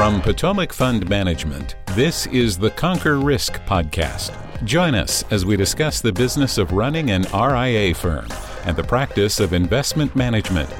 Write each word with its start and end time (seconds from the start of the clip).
From 0.00 0.22
Potomac 0.22 0.72
Fund 0.72 1.10
Management, 1.10 1.76
this 1.88 2.24
is 2.28 2.56
the 2.56 2.70
Conquer 2.70 3.18
Risk 3.18 3.60
Podcast. 3.66 4.32
Join 4.64 4.94
us 4.94 5.30
as 5.30 5.44
we 5.44 5.58
discuss 5.58 6.00
the 6.00 6.10
business 6.10 6.56
of 6.56 6.72
running 6.72 7.10
an 7.10 7.26
RIA 7.34 7.94
firm 7.94 8.26
and 8.64 8.74
the 8.74 8.82
practice 8.82 9.40
of 9.40 9.52
investment 9.52 10.16
management. 10.16 10.70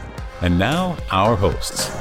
And 0.40 0.58
now, 0.58 0.96
our 1.10 1.36
hosts. 1.36 1.94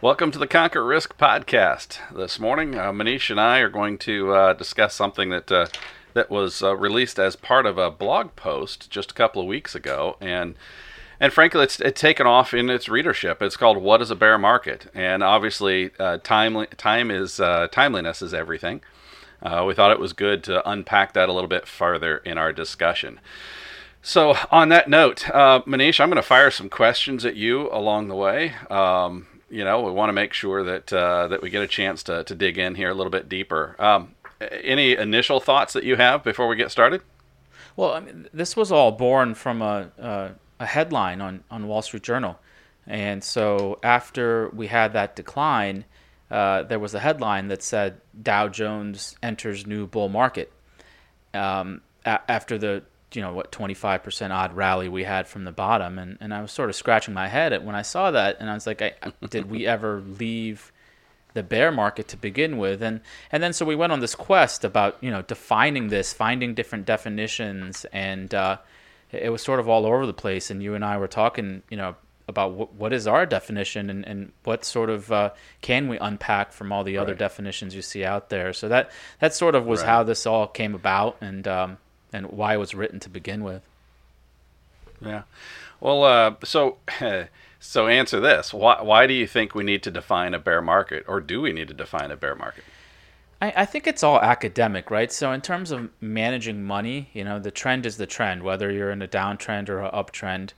Welcome 0.00 0.32
to 0.32 0.40
the 0.40 0.48
Conquer 0.48 0.84
Risk 0.84 1.16
Podcast. 1.16 2.00
This 2.12 2.40
morning, 2.40 2.74
uh, 2.74 2.90
Manish 2.90 3.30
and 3.30 3.40
I 3.40 3.60
are 3.60 3.68
going 3.68 3.96
to 3.98 4.32
uh, 4.32 4.52
discuss 4.54 4.96
something 4.96 5.30
that 5.30 5.52
uh, 5.52 5.66
that 6.14 6.30
was 6.30 6.64
uh, 6.64 6.74
released 6.74 7.20
as 7.20 7.36
part 7.36 7.64
of 7.64 7.78
a 7.78 7.92
blog 7.92 8.34
post 8.34 8.90
just 8.90 9.12
a 9.12 9.14
couple 9.14 9.40
of 9.40 9.46
weeks 9.46 9.76
ago, 9.76 10.16
and 10.20 10.56
and 11.20 11.32
frankly, 11.32 11.62
it's, 11.62 11.80
it's 11.80 12.00
taken 12.00 12.26
off 12.26 12.54
in 12.54 12.70
its 12.70 12.88
readership. 12.88 13.42
It's 13.42 13.56
called 13.56 13.78
"What 13.78 14.02
Is 14.02 14.10
a 14.10 14.16
Bear 14.16 14.38
Market?" 14.38 14.90
and 14.94 15.22
obviously, 15.22 15.90
uh, 15.98 16.18
time 16.18 16.66
time 16.76 17.10
is 17.10 17.40
uh, 17.40 17.68
timeliness 17.70 18.22
is 18.22 18.34
everything. 18.34 18.80
Uh, 19.42 19.64
we 19.66 19.74
thought 19.74 19.92
it 19.92 20.00
was 20.00 20.12
good 20.12 20.42
to 20.44 20.68
unpack 20.68 21.12
that 21.14 21.28
a 21.28 21.32
little 21.32 21.48
bit 21.48 21.66
further 21.66 22.18
in 22.18 22.38
our 22.38 22.52
discussion. 22.52 23.20
So, 24.02 24.36
on 24.50 24.68
that 24.70 24.88
note, 24.88 25.28
uh, 25.30 25.62
Manish, 25.62 26.00
I'm 26.00 26.08
going 26.08 26.16
to 26.16 26.22
fire 26.22 26.50
some 26.50 26.68
questions 26.68 27.24
at 27.24 27.36
you 27.36 27.68
along 27.72 28.08
the 28.08 28.14
way. 28.14 28.54
Um, 28.70 29.26
you 29.50 29.64
know, 29.64 29.80
we 29.80 29.90
want 29.90 30.08
to 30.08 30.12
make 30.12 30.32
sure 30.32 30.62
that 30.64 30.92
uh, 30.92 31.28
that 31.28 31.42
we 31.42 31.50
get 31.50 31.62
a 31.62 31.68
chance 31.68 32.02
to, 32.04 32.24
to 32.24 32.34
dig 32.34 32.58
in 32.58 32.74
here 32.74 32.90
a 32.90 32.94
little 32.94 33.10
bit 33.10 33.28
deeper. 33.28 33.76
Um, 33.78 34.14
any 34.40 34.92
initial 34.92 35.40
thoughts 35.40 35.72
that 35.72 35.84
you 35.84 35.96
have 35.96 36.22
before 36.22 36.46
we 36.48 36.56
get 36.56 36.70
started? 36.70 37.02
Well, 37.76 37.92
I 37.92 38.00
mean, 38.00 38.28
this 38.32 38.56
was 38.56 38.72
all 38.72 38.92
born 38.92 39.34
from 39.34 39.62
a, 39.62 39.90
a 40.60 40.66
headline 40.66 41.20
on, 41.20 41.44
on 41.50 41.66
Wall 41.66 41.82
Street 41.82 42.02
Journal. 42.02 42.38
And 42.86 43.22
so 43.22 43.78
after 43.82 44.48
we 44.50 44.66
had 44.66 44.94
that 44.94 45.14
decline, 45.14 45.84
uh, 46.30 46.62
there 46.64 46.78
was 46.78 46.94
a 46.94 47.00
headline 47.00 47.48
that 47.48 47.62
said 47.62 48.00
Dow 48.20 48.48
Jones 48.48 49.16
enters 49.22 49.66
new 49.66 49.86
bull 49.86 50.08
market. 50.08 50.52
Um, 51.34 51.82
a- 52.04 52.20
after 52.30 52.58
the 52.58 52.82
you 53.14 53.22
know 53.22 53.32
what 53.32 53.50
25% 53.50 54.30
odd 54.30 54.54
rally 54.54 54.88
we 54.88 55.04
had 55.04 55.26
from 55.26 55.44
the 55.44 55.52
bottom, 55.52 55.98
and, 55.98 56.18
and 56.20 56.34
I 56.34 56.42
was 56.42 56.52
sort 56.52 56.68
of 56.68 56.76
scratching 56.76 57.14
my 57.14 57.28
head 57.28 57.52
at 57.52 57.64
when 57.64 57.74
I 57.74 57.82
saw 57.82 58.10
that, 58.10 58.36
and 58.40 58.50
I 58.50 58.54
was 58.54 58.66
like, 58.66 58.82
I, 58.82 58.94
did 59.30 59.50
we 59.50 59.66
ever 59.66 60.00
leave 60.00 60.72
the 61.34 61.42
bear 61.42 61.70
market 61.72 62.08
to 62.08 62.16
begin 62.16 62.58
with? 62.58 62.82
And 62.82 63.00
and 63.32 63.42
then 63.42 63.52
so 63.52 63.64
we 63.64 63.76
went 63.76 63.92
on 63.92 64.00
this 64.00 64.14
quest 64.14 64.64
about 64.64 64.98
you 65.00 65.10
know 65.10 65.22
defining 65.22 65.88
this, 65.88 66.12
finding 66.12 66.54
different 66.54 66.84
definitions, 66.84 67.86
and 67.92 68.34
uh, 68.34 68.58
it 69.12 69.30
was 69.30 69.42
sort 69.42 69.60
of 69.60 69.68
all 69.68 69.86
over 69.86 70.06
the 70.06 70.12
place. 70.12 70.50
And 70.50 70.62
you 70.62 70.74
and 70.74 70.84
I 70.84 70.98
were 70.98 71.08
talking, 71.08 71.62
you 71.70 71.76
know, 71.76 71.96
about 72.28 72.52
what, 72.52 72.74
what 72.74 72.92
is 72.92 73.06
our 73.06 73.24
definition 73.24 73.88
and, 73.88 74.06
and 74.06 74.32
what 74.44 74.64
sort 74.64 74.90
of 74.90 75.10
uh, 75.10 75.30
can 75.62 75.88
we 75.88 75.98
unpack 75.98 76.52
from 76.52 76.70
all 76.70 76.84
the 76.84 76.96
right. 76.96 77.02
other 77.02 77.14
definitions 77.14 77.74
you 77.74 77.82
see 77.82 78.04
out 78.04 78.28
there. 78.28 78.52
So 78.52 78.68
that 78.68 78.90
that 79.20 79.34
sort 79.34 79.54
of 79.54 79.66
was 79.66 79.80
right. 79.80 79.88
how 79.88 80.02
this 80.02 80.26
all 80.26 80.46
came 80.46 80.74
about 80.74 81.16
and 81.20 81.48
um, 81.48 81.78
and 82.12 82.26
why 82.26 82.54
it 82.54 82.58
was 82.58 82.74
written 82.74 83.00
to 83.00 83.08
begin 83.08 83.42
with. 83.42 83.62
Yeah. 85.00 85.22
Well, 85.80 86.04
uh, 86.04 86.34
so 86.44 86.76
so 87.60 87.86
answer 87.86 88.20
this: 88.20 88.52
why 88.52 88.82
why 88.82 89.06
do 89.06 89.14
you 89.14 89.26
think 89.26 89.54
we 89.54 89.64
need 89.64 89.82
to 89.84 89.90
define 89.90 90.34
a 90.34 90.38
bear 90.38 90.60
market, 90.60 91.04
or 91.08 91.20
do 91.20 91.40
we 91.40 91.52
need 91.52 91.68
to 91.68 91.74
define 91.74 92.10
a 92.10 92.16
bear 92.16 92.34
market? 92.34 92.64
I, 93.40 93.52
I 93.56 93.64
think 93.66 93.86
it's 93.86 94.02
all 94.02 94.20
academic, 94.20 94.90
right? 94.90 95.12
So 95.12 95.32
in 95.32 95.40
terms 95.40 95.70
of 95.70 95.90
managing 96.00 96.64
money, 96.64 97.10
you 97.12 97.24
know, 97.24 97.38
the 97.38 97.50
trend 97.50 97.86
is 97.86 97.96
the 97.96 98.06
trend, 98.06 98.42
whether 98.42 98.70
you're 98.70 98.90
in 98.90 99.02
a 99.02 99.08
downtrend 99.08 99.68
or 99.68 99.80
an 99.80 99.90
uptrend, 99.92 100.52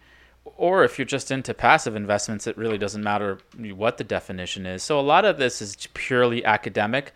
or 0.56 0.84
if 0.84 0.98
you're 0.98 1.06
just 1.06 1.30
into 1.30 1.54
passive 1.54 1.94
investments, 1.94 2.46
it 2.46 2.56
really 2.56 2.78
doesn't 2.78 3.02
matter 3.02 3.38
what 3.74 3.98
the 3.98 4.04
definition 4.04 4.66
is. 4.66 4.82
So 4.82 4.98
a 4.98 5.02
lot 5.02 5.24
of 5.24 5.38
this 5.38 5.60
is 5.60 5.88
purely 5.94 6.44
academic, 6.44 7.12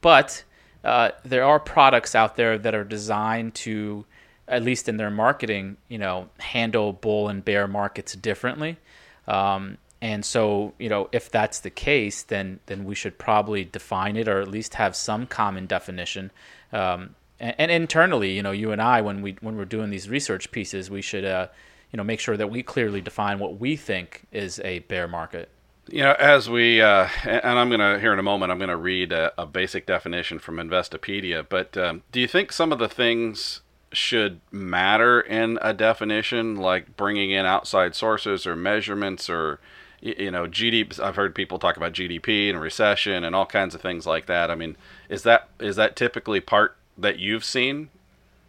but 0.00 0.44
uh, 0.84 1.10
there 1.24 1.44
are 1.44 1.60
products 1.60 2.14
out 2.14 2.36
there 2.36 2.58
that 2.58 2.74
are 2.74 2.84
designed 2.84 3.54
to, 3.54 4.04
at 4.48 4.62
least 4.62 4.88
in 4.88 4.96
their 4.96 5.10
marketing, 5.10 5.76
you 5.88 5.98
know, 5.98 6.28
handle 6.38 6.92
bull 6.92 7.28
and 7.28 7.44
bear 7.44 7.68
markets 7.68 8.14
differently. 8.14 8.78
Um, 9.28 9.78
and 10.02 10.24
so, 10.24 10.74
you 10.80 10.88
know, 10.88 11.08
if 11.12 11.30
that's 11.30 11.60
the 11.60 11.70
case, 11.70 12.24
then 12.24 12.58
then 12.66 12.84
we 12.84 12.96
should 12.96 13.18
probably 13.18 13.64
define 13.64 14.16
it 14.16 14.26
or 14.26 14.40
at 14.40 14.48
least 14.48 14.74
have 14.74 14.96
some 14.96 15.26
common 15.26 15.66
definition. 15.66 16.32
Um, 16.72 17.14
and, 17.38 17.54
and, 17.56 17.70
internally, 17.70 18.32
you 18.32 18.42
know, 18.42 18.50
you 18.50 18.72
and 18.72 18.82
I, 18.82 19.00
when 19.00 19.22
we 19.22 19.36
when 19.40 19.56
we're 19.56 19.64
doing 19.64 19.90
these 19.90 20.08
research 20.08 20.50
pieces, 20.50 20.90
we 20.90 21.02
should, 21.02 21.24
uh, 21.24 21.46
you 21.92 21.98
know, 21.98 22.02
make 22.02 22.18
sure 22.18 22.36
that 22.36 22.50
we 22.50 22.64
clearly 22.64 23.00
define 23.00 23.38
what 23.38 23.60
we 23.60 23.76
think 23.76 24.24
is 24.32 24.60
a 24.64 24.80
bear 24.80 25.06
market. 25.06 25.48
You 25.86 26.02
know, 26.02 26.16
as 26.18 26.50
we, 26.50 26.80
uh, 26.80 27.08
and 27.24 27.58
I'm 27.58 27.68
going 27.68 27.80
to, 27.80 28.00
here 28.00 28.12
in 28.12 28.18
a 28.18 28.24
moment, 28.24 28.52
I'm 28.52 28.58
going 28.58 28.70
to 28.70 28.76
read 28.76 29.12
a, 29.12 29.32
a, 29.36 29.46
basic 29.46 29.84
definition 29.84 30.38
from 30.38 30.56
Investopedia. 30.56 31.44
But 31.48 31.76
um, 31.76 32.02
do 32.12 32.20
you 32.20 32.28
think 32.28 32.52
some 32.52 32.72
of 32.72 32.78
the 32.78 32.88
things 32.88 33.62
should 33.92 34.40
matter 34.52 35.20
in 35.20 35.58
a 35.60 35.74
definition, 35.74 36.56
like 36.56 36.96
bringing 36.96 37.32
in 37.32 37.46
outside 37.46 37.96
sources 37.96 38.46
or 38.46 38.54
measurements 38.54 39.28
or 39.28 39.58
you 40.02 40.32
know, 40.32 40.46
GDP. 40.46 40.98
I've 40.98 41.16
heard 41.16 41.34
people 41.34 41.58
talk 41.58 41.76
about 41.76 41.92
GDP 41.92 42.50
and 42.50 42.60
recession 42.60 43.22
and 43.24 43.34
all 43.36 43.46
kinds 43.46 43.74
of 43.74 43.80
things 43.80 44.04
like 44.04 44.26
that. 44.26 44.50
I 44.50 44.56
mean, 44.56 44.76
is 45.08 45.22
that 45.22 45.48
is 45.60 45.76
that 45.76 45.94
typically 45.96 46.40
part 46.40 46.76
that 46.98 47.18
you've 47.18 47.44
seen? 47.44 47.88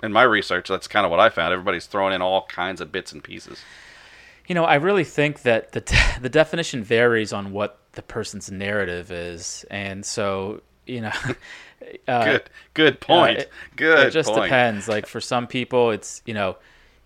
In 0.02 0.12
my 0.12 0.24
research, 0.24 0.68
that's 0.68 0.88
kind 0.88 1.06
of 1.06 1.12
what 1.12 1.22
I 1.22 1.30
found. 1.30 1.53
Everybody's 1.53 1.86
throwing 1.86 2.14
in 2.14 2.22
all 2.22 2.46
kinds 2.47 2.81
of 2.81 2.91
bits 2.91 3.14
and 3.14 3.24
pieces. 3.24 3.62
You 4.47 4.56
know, 4.56 4.66
I 4.66 4.75
really 4.75 5.06
think 5.06 5.44
that 5.44 5.72
the 5.72 6.18
the 6.22 6.30
definition 6.30 6.84
varies 6.84 7.31
on 7.31 7.53
what 7.53 7.80
the 7.94 8.02
person's 8.02 8.52
narrative 8.52 9.12
is, 9.12 9.64
and 9.70 10.06
so 10.06 10.62
you 10.85 11.02
know. 11.02 11.14
Uh, 12.08 12.24
good, 12.24 12.50
good 12.74 13.02
point. 13.02 13.40
Uh, 13.40 13.41
it, 13.41 13.52
good. 13.75 14.08
It 14.08 14.12
just 14.12 14.30
point. 14.30 14.44
depends. 14.44 14.88
Like 14.88 15.06
for 15.06 15.20
some 15.20 15.47
people, 15.47 15.91
it's 15.91 16.22
you 16.25 16.34
know, 16.34 16.56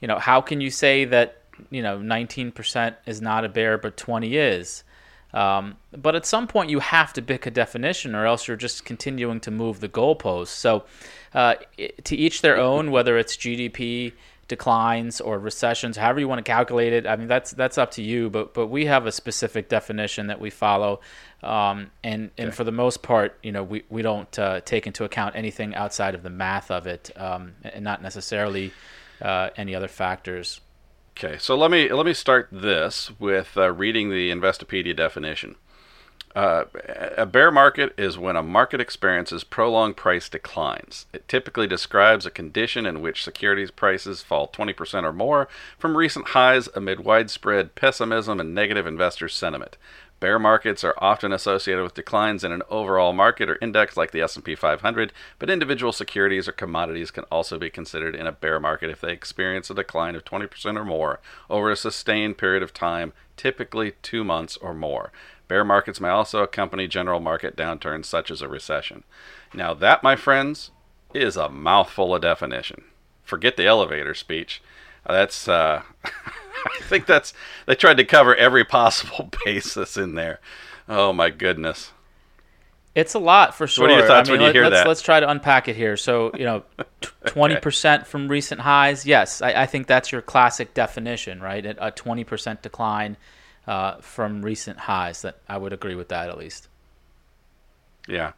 you 0.01 0.07
know, 0.07 0.19
how 0.19 0.39
can 0.39 0.61
you 0.61 0.69
say 0.69 1.03
that 1.05 1.36
you 1.69 1.81
know 1.81 1.97
19% 1.99 2.95
is 3.05 3.21
not 3.21 3.45
a 3.45 3.49
bear 3.49 3.77
but 3.77 3.97
20 3.97 4.35
is. 4.37 4.83
Um, 5.33 5.75
but 5.91 6.15
at 6.15 6.25
some 6.25 6.47
point 6.47 6.69
you 6.69 6.79
have 6.79 7.11
to 7.13 7.21
pick 7.21 7.45
a 7.45 7.51
definition 7.51 8.15
or 8.15 8.25
else 8.25 8.47
you're 8.47 8.57
just 8.57 8.85
continuing 8.85 9.41
to 9.41 9.51
move 9.51 9.81
the 9.81 9.89
goalposts. 9.89 10.47
So 10.47 10.85
uh, 11.33 11.55
to 12.05 12.15
each 12.15 12.41
their 12.41 12.57
own 12.57 12.91
whether 12.91 13.17
it's 13.17 13.35
gdp 13.35 14.13
declines 14.47 15.19
or 15.19 15.37
recessions 15.37 15.97
however 15.97 16.19
you 16.19 16.27
want 16.27 16.39
to 16.39 16.49
calculate 16.49 16.93
it 16.93 17.05
i 17.05 17.15
mean 17.15 17.27
that's 17.27 17.51
that's 17.51 17.77
up 17.77 17.91
to 17.91 18.01
you 18.01 18.29
but 18.29 18.53
but 18.53 18.67
we 18.67 18.85
have 18.85 19.05
a 19.05 19.11
specific 19.11 19.67
definition 19.67 20.27
that 20.27 20.39
we 20.39 20.49
follow 20.49 20.99
um, 21.43 21.91
and 22.03 22.31
and 22.37 22.47
okay. 22.47 22.55
for 22.55 22.63
the 22.63 22.71
most 22.71 23.03
part 23.03 23.37
you 23.43 23.51
know 23.51 23.63
we, 23.63 23.83
we 23.89 24.01
don't 24.01 24.39
uh, 24.39 24.61
take 24.61 24.87
into 24.87 25.03
account 25.03 25.35
anything 25.35 25.75
outside 25.75 26.15
of 26.15 26.23
the 26.23 26.29
math 26.29 26.71
of 26.71 26.87
it 26.87 27.11
um, 27.17 27.53
and 27.63 27.83
not 27.83 28.01
necessarily 28.01 28.71
uh, 29.21 29.49
any 29.57 29.75
other 29.75 29.89
factors 29.89 30.61
Okay, 31.17 31.39
so 31.39 31.57
let 31.57 31.71
me 31.71 31.91
let 31.91 32.05
me 32.05 32.13
start 32.13 32.47
this 32.51 33.09
with 33.17 33.57
uh, 33.57 33.71
reading 33.71 34.11
the 34.11 34.29
Investopedia 34.29 34.95
definition. 34.95 35.55
Uh, 36.35 36.65
a 37.17 37.25
bear 37.25 37.49
market 37.49 37.91
is 37.97 38.19
when 38.19 38.35
a 38.35 38.43
market 38.43 38.79
experiences 38.79 39.43
prolonged 39.43 39.97
price 39.97 40.29
declines. 40.29 41.07
It 41.11 41.27
typically 41.27 41.65
describes 41.65 42.27
a 42.27 42.29
condition 42.29 42.85
in 42.85 43.01
which 43.01 43.23
securities 43.23 43.71
prices 43.71 44.21
fall 44.21 44.47
20% 44.47 45.03
or 45.05 45.11
more 45.11 45.47
from 45.79 45.97
recent 45.97 46.27
highs 46.27 46.69
amid 46.75 46.99
widespread 46.99 47.73
pessimism 47.73 48.39
and 48.39 48.53
negative 48.53 48.85
investor 48.85 49.27
sentiment. 49.27 49.75
Bear 50.19 50.39
markets 50.39 50.83
are 50.83 50.95
often 50.97 51.31
associated 51.31 51.83
with 51.83 51.93
declines 51.93 52.43
in 52.43 52.51
an 52.51 52.63
overall 52.69 53.13
market 53.13 53.49
or 53.49 53.59
index 53.61 53.95
like 53.95 54.11
the 54.11 54.21
S&P 54.21 54.55
500, 54.55 55.13
but 55.37 55.49
individual 55.49 55.91
securities 55.91 56.47
or 56.47 56.53
commodities 56.53 57.11
can 57.11 57.23
also 57.25 57.59
be 57.59 57.69
considered 57.69 58.15
in 58.15 58.25
a 58.25 58.31
bear 58.31 58.59
market 58.59 58.89
if 58.89 58.99
they 58.99 59.11
experience 59.11 59.69
a 59.69 59.75
decline 59.75 60.15
of 60.15 60.25
20% 60.25 60.75
or 60.75 60.85
more 60.85 61.19
over 61.49 61.69
a 61.69 61.75
sustained 61.75 62.37
period 62.37 62.63
of 62.63 62.73
time, 62.73 63.13
typically 63.35 63.93
2 64.01 64.23
months 64.23 64.57
or 64.57 64.73
more. 64.73 65.11
Bear 65.47 65.63
markets 65.63 66.01
may 66.01 66.09
also 66.09 66.41
accompany 66.41 66.87
general 66.87 67.19
market 67.19 67.55
downturns 67.55 68.05
such 68.05 68.31
as 68.31 68.41
a 68.41 68.47
recession. 68.47 69.03
Now 69.53 69.75
that, 69.75 70.01
my 70.01 70.15
friends, 70.15 70.71
is 71.13 71.37
a 71.37 71.47
mouthful 71.47 72.15
of 72.15 72.21
definition. 72.21 72.83
Forget 73.23 73.55
the 73.55 73.67
elevator 73.67 74.13
speech. 74.13 74.61
That's 75.05 75.47
uh 75.47 75.83
I 76.65 76.81
think 76.83 77.05
that's 77.05 77.33
they 77.65 77.75
tried 77.75 77.97
to 77.97 78.05
cover 78.05 78.35
every 78.35 78.65
possible 78.65 79.29
basis 79.45 79.97
in 79.97 80.15
there. 80.15 80.39
Oh 80.87 81.13
my 81.13 81.29
goodness. 81.29 81.91
It's 82.95 83.13
a 83.13 83.19
lot 83.19 83.53
for 83.53 83.67
sure. 83.67 83.83
What 83.83 83.91
are 83.91 83.99
your 83.99 84.07
thoughts 84.07 84.27
I 84.27 84.31
mean, 84.31 84.41
when 84.41 84.47
you 84.47 84.53
hear 84.53 84.63
let's, 84.63 84.75
that? 84.75 84.87
Let's 84.87 85.01
try 85.03 85.19
to 85.19 85.29
unpack 85.29 85.67
it 85.67 85.75
here. 85.75 85.97
So, 85.97 86.31
you 86.35 86.45
know, 86.45 86.63
twenty 87.27 87.53
okay. 87.53 87.61
percent 87.61 88.07
from 88.07 88.27
recent 88.27 88.61
highs. 88.61 89.05
Yes, 89.05 89.41
I, 89.41 89.53
I, 89.53 89.65
think 89.67 89.85
that's 89.85 90.11
your 90.11 90.23
classic 90.23 90.73
definition, 90.73 91.39
right? 91.39 91.63
A 91.77 91.91
twenty 91.91 92.23
percent 92.23 92.63
decline 92.63 93.15
uh, 93.67 93.97
from 93.97 94.41
recent 94.41 94.79
highs. 94.79 95.21
That 95.21 95.37
I 95.47 95.59
would 95.59 95.73
agree 95.73 95.93
with 95.93 96.09
that 96.09 96.29
at 96.29 96.39
least. 96.39 96.69
Yeah. 98.07 98.31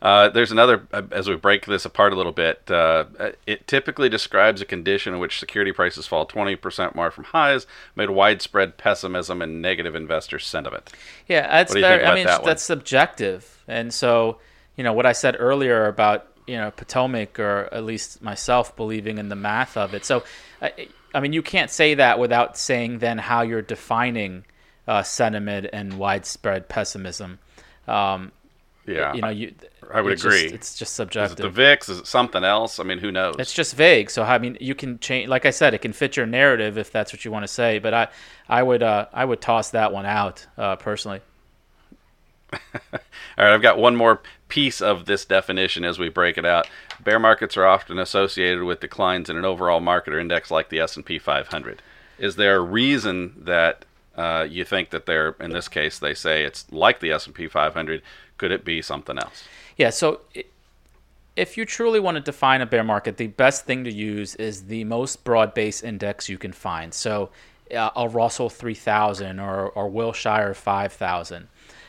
Uh, 0.00 0.28
there's 0.28 0.52
another, 0.52 0.86
uh, 0.92 1.02
as 1.10 1.28
we 1.28 1.36
break 1.36 1.66
this 1.66 1.84
apart 1.84 2.12
a 2.12 2.16
little 2.16 2.32
bit, 2.32 2.70
uh, 2.70 3.06
it 3.46 3.66
typically 3.66 4.08
describes 4.08 4.60
a 4.60 4.64
condition 4.64 5.12
in 5.12 5.20
which 5.20 5.40
security 5.40 5.72
prices 5.72 6.06
fall 6.06 6.26
20% 6.26 6.94
more 6.94 7.10
from 7.10 7.24
highs 7.24 7.66
amid 7.96 8.10
widespread 8.10 8.76
pessimism 8.76 9.42
and 9.42 9.60
negative 9.60 9.94
investor 9.94 10.38
sentiment. 10.38 10.90
Yeah, 11.26 11.48
that's 11.48 11.74
very, 11.74 12.04
I 12.04 12.14
mean, 12.14 12.26
that 12.26 12.44
that's 12.44 12.62
subjective. 12.62 13.64
And 13.66 13.92
so, 13.92 14.38
you 14.76 14.84
know, 14.84 14.92
what 14.92 15.06
I 15.06 15.12
said 15.12 15.36
earlier 15.38 15.86
about, 15.86 16.28
you 16.46 16.56
know, 16.56 16.70
Potomac 16.70 17.40
or 17.40 17.68
at 17.72 17.84
least 17.84 18.22
myself 18.22 18.76
believing 18.76 19.18
in 19.18 19.28
the 19.28 19.36
math 19.36 19.76
of 19.76 19.94
it. 19.94 20.04
So, 20.04 20.22
I, 20.62 20.88
I 21.12 21.20
mean, 21.20 21.32
you 21.32 21.42
can't 21.42 21.70
say 21.70 21.94
that 21.94 22.18
without 22.20 22.56
saying 22.56 22.98
then 22.98 23.18
how 23.18 23.42
you're 23.42 23.62
defining 23.62 24.44
uh, 24.86 25.02
sentiment 25.02 25.66
and 25.72 25.98
widespread 25.98 26.68
pessimism. 26.68 27.40
Um, 27.88 28.32
yeah, 28.86 29.14
you 29.14 29.20
know, 29.20 29.28
you. 29.28 29.54
I 29.92 30.00
would 30.00 30.14
it's 30.14 30.24
agree. 30.24 30.42
Just, 30.42 30.54
it's 30.54 30.78
just 30.78 30.94
subjective. 30.94 31.38
Is 31.38 31.44
it 31.44 31.48
the 31.48 31.50
VIX? 31.50 31.88
Is 31.88 31.98
it 32.00 32.06
something 32.06 32.44
else? 32.44 32.80
I 32.80 32.82
mean, 32.82 32.98
who 32.98 33.12
knows? 33.12 33.36
It's 33.38 33.52
just 33.52 33.74
vague. 33.74 34.10
So 34.10 34.22
I 34.22 34.38
mean, 34.38 34.56
you 34.60 34.74
can 34.74 34.98
change. 34.98 35.28
Like 35.28 35.46
I 35.46 35.50
said, 35.50 35.74
it 35.74 35.78
can 35.78 35.92
fit 35.92 36.16
your 36.16 36.26
narrative 36.26 36.78
if 36.78 36.90
that's 36.90 37.12
what 37.12 37.24
you 37.24 37.30
want 37.30 37.44
to 37.44 37.48
say. 37.48 37.78
But 37.78 37.94
I, 37.94 38.08
I 38.48 38.62
would, 38.62 38.82
uh, 38.82 39.06
I 39.12 39.24
would 39.24 39.40
toss 39.40 39.70
that 39.70 39.92
one 39.92 40.06
out 40.06 40.46
uh, 40.58 40.76
personally. 40.76 41.20
All 42.52 42.60
right, 43.38 43.52
I've 43.52 43.62
got 43.62 43.78
one 43.78 43.96
more 43.96 44.22
piece 44.48 44.80
of 44.80 45.06
this 45.06 45.24
definition 45.24 45.84
as 45.84 45.98
we 45.98 46.08
break 46.08 46.38
it 46.38 46.46
out. 46.46 46.68
Bear 47.02 47.18
markets 47.18 47.56
are 47.56 47.66
often 47.66 47.98
associated 47.98 48.62
with 48.62 48.80
declines 48.80 49.28
in 49.28 49.36
an 49.36 49.44
overall 49.44 49.80
market 49.80 50.14
or 50.14 50.20
index 50.20 50.50
like 50.50 50.68
the 50.68 50.80
S&P 50.80 51.18
500. 51.18 51.82
Is 52.18 52.36
there 52.36 52.56
a 52.56 52.60
reason 52.60 53.34
that 53.44 53.84
uh, 54.16 54.46
you 54.48 54.64
think 54.64 54.90
that 54.90 55.06
they're 55.06 55.36
in 55.40 55.50
this 55.50 55.68
case 55.68 55.98
they 55.98 56.14
say 56.14 56.44
it's 56.44 56.64
like 56.72 57.00
the 57.00 57.12
S&P 57.12 57.48
500 57.48 58.00
could 58.38 58.50
it 58.50 58.64
be 58.64 58.82
something 58.82 59.18
else? 59.18 59.44
Yeah. 59.76 59.90
So 59.90 60.20
if 61.36 61.56
you 61.56 61.64
truly 61.64 62.00
want 62.00 62.16
to 62.16 62.20
define 62.20 62.62
a 62.62 62.66
bear 62.66 62.84
market, 62.84 63.18
the 63.18 63.28
best 63.28 63.66
thing 63.66 63.84
to 63.84 63.92
use 63.92 64.34
is 64.36 64.64
the 64.64 64.84
most 64.84 65.22
broad-based 65.24 65.84
index 65.84 66.28
you 66.28 66.38
can 66.38 66.52
find. 66.52 66.92
So 66.94 67.30
uh, 67.74 67.90
a 67.94 68.08
Russell 68.08 68.48
3000 68.48 69.38
or, 69.38 69.68
or 69.68 69.88
Wilshire 69.88 70.54
5000. 70.54 71.48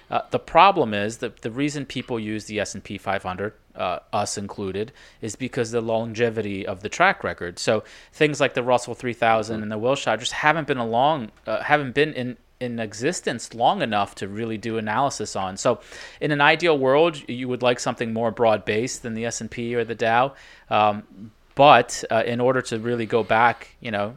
Uh, 0.10 0.22
the 0.32 0.40
problem 0.40 0.94
is 0.94 1.18
that 1.18 1.42
the 1.42 1.52
reason 1.52 1.86
people 1.86 2.20
use 2.20 2.46
the 2.46 2.60
S&P 2.62 2.98
500, 2.98 3.54
uh, 3.76 4.00
us 4.14 4.38
included, 4.38 4.94
is 5.22 5.36
because 5.36 5.72
the 5.72 5.82
longevity 5.82 6.66
of 6.66 6.82
the 6.82 6.90
track 6.90 7.24
record. 7.24 7.60
So 7.60 7.84
things 8.14 8.40
like 8.40 8.54
the 8.54 8.64
Russell 8.64 8.96
3000 8.96 9.54
mm-hmm. 9.54 9.64
and 9.64 9.72
the 9.72 9.78
Wilshire 9.78 10.18
just 10.18 10.32
haven't 10.32 10.68
been 10.68 10.78
along, 10.78 11.32
uh, 11.46 11.62
haven't 11.62 11.94
been 11.94 12.14
in 12.14 12.38
in 12.60 12.80
existence 12.80 13.54
long 13.54 13.82
enough 13.82 14.16
to 14.16 14.28
really 14.28 14.58
do 14.58 14.78
analysis 14.78 15.36
on. 15.36 15.58
So, 15.58 15.80
in 16.20 16.32
an 16.32 16.42
ideal 16.42 16.78
world, 16.78 17.22
you 17.30 17.48
would 17.48 17.62
like 17.62 17.80
something 17.80 18.14
more 18.14 18.32
broad 18.32 18.66
based 18.66 19.04
than 19.04 19.14
the 19.14 19.26
S 19.26 19.42
and 19.42 19.50
P 19.50 19.76
or 19.76 19.84
the 19.84 19.96
Dow. 19.96 20.34
Um, 20.70 21.32
but 21.56 22.04
uh, 22.12 22.24
in 22.26 22.40
order 22.40 22.62
to 22.64 22.80
really 22.80 23.06
go 23.06 23.24
back, 23.24 23.76
you 23.80 23.92
know, 23.92 24.16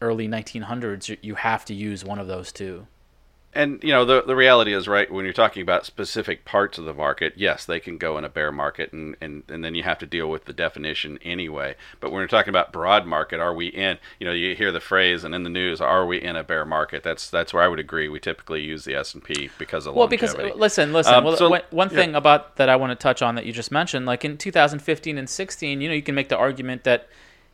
early 0.00 0.28
1900s, 0.28 1.18
you 1.20 1.34
have 1.34 1.64
to 1.66 1.74
use 1.74 2.04
one 2.04 2.18
of 2.18 2.26
those 2.26 2.52
two 2.52 2.86
and 3.52 3.82
you 3.82 3.90
know 3.90 4.04
the 4.04 4.22
the 4.22 4.36
reality 4.36 4.72
is 4.72 4.86
right 4.86 5.10
when 5.10 5.24
you're 5.24 5.34
talking 5.34 5.62
about 5.62 5.84
specific 5.84 6.44
parts 6.44 6.78
of 6.78 6.84
the 6.84 6.94
market 6.94 7.32
yes 7.36 7.64
they 7.64 7.80
can 7.80 7.98
go 7.98 8.16
in 8.16 8.24
a 8.24 8.28
bear 8.28 8.52
market 8.52 8.92
and, 8.92 9.16
and 9.20 9.42
and 9.48 9.64
then 9.64 9.74
you 9.74 9.82
have 9.82 9.98
to 9.98 10.06
deal 10.06 10.28
with 10.30 10.44
the 10.44 10.52
definition 10.52 11.18
anyway. 11.22 11.74
But 11.98 12.12
when 12.12 12.20
you're 12.20 12.28
talking 12.28 12.50
about 12.50 12.72
broad 12.72 13.06
market 13.06 13.40
are 13.40 13.52
we 13.52 13.66
in 13.66 13.98
you 14.18 14.26
know 14.26 14.32
you 14.32 14.54
hear 14.54 14.70
the 14.70 14.80
phrase 14.80 15.24
and 15.24 15.34
in 15.34 15.42
the 15.42 15.50
news 15.50 15.80
are 15.80 16.06
we 16.06 16.20
in 16.20 16.36
a 16.36 16.44
bear 16.44 16.64
market? 16.64 17.02
That's 17.02 17.28
that's 17.28 17.52
where 17.52 17.62
I 17.62 17.68
would 17.68 17.80
agree. 17.80 18.08
We 18.08 18.20
typically 18.20 18.62
use 18.62 18.84
the 18.84 18.94
S&P 18.94 19.50
because 19.58 19.86
of 19.86 19.94
well 19.94 20.06
longevity. 20.06 20.44
because 20.44 20.58
listen 20.58 20.92
listen. 20.92 21.14
Um, 21.14 21.24
well, 21.24 21.36
so, 21.36 21.50
one, 21.50 21.62
one 21.70 21.88
thing 21.88 22.14
about 22.14 22.56
that 22.56 22.68
I 22.68 22.76
want 22.76 22.90
to 22.90 22.96
touch 22.96 23.22
on 23.22 23.34
that 23.34 23.46
you 23.46 23.52
just 23.52 23.72
mentioned 23.72 24.06
like 24.06 24.24
in 24.24 24.36
2015 24.36 25.18
and 25.18 25.28
16 25.28 25.80
you 25.80 25.88
know 25.88 25.94
you 25.94 26.02
can 26.02 26.14
make 26.14 26.28
the 26.28 26.36
argument 26.36 26.84
that 26.84 27.08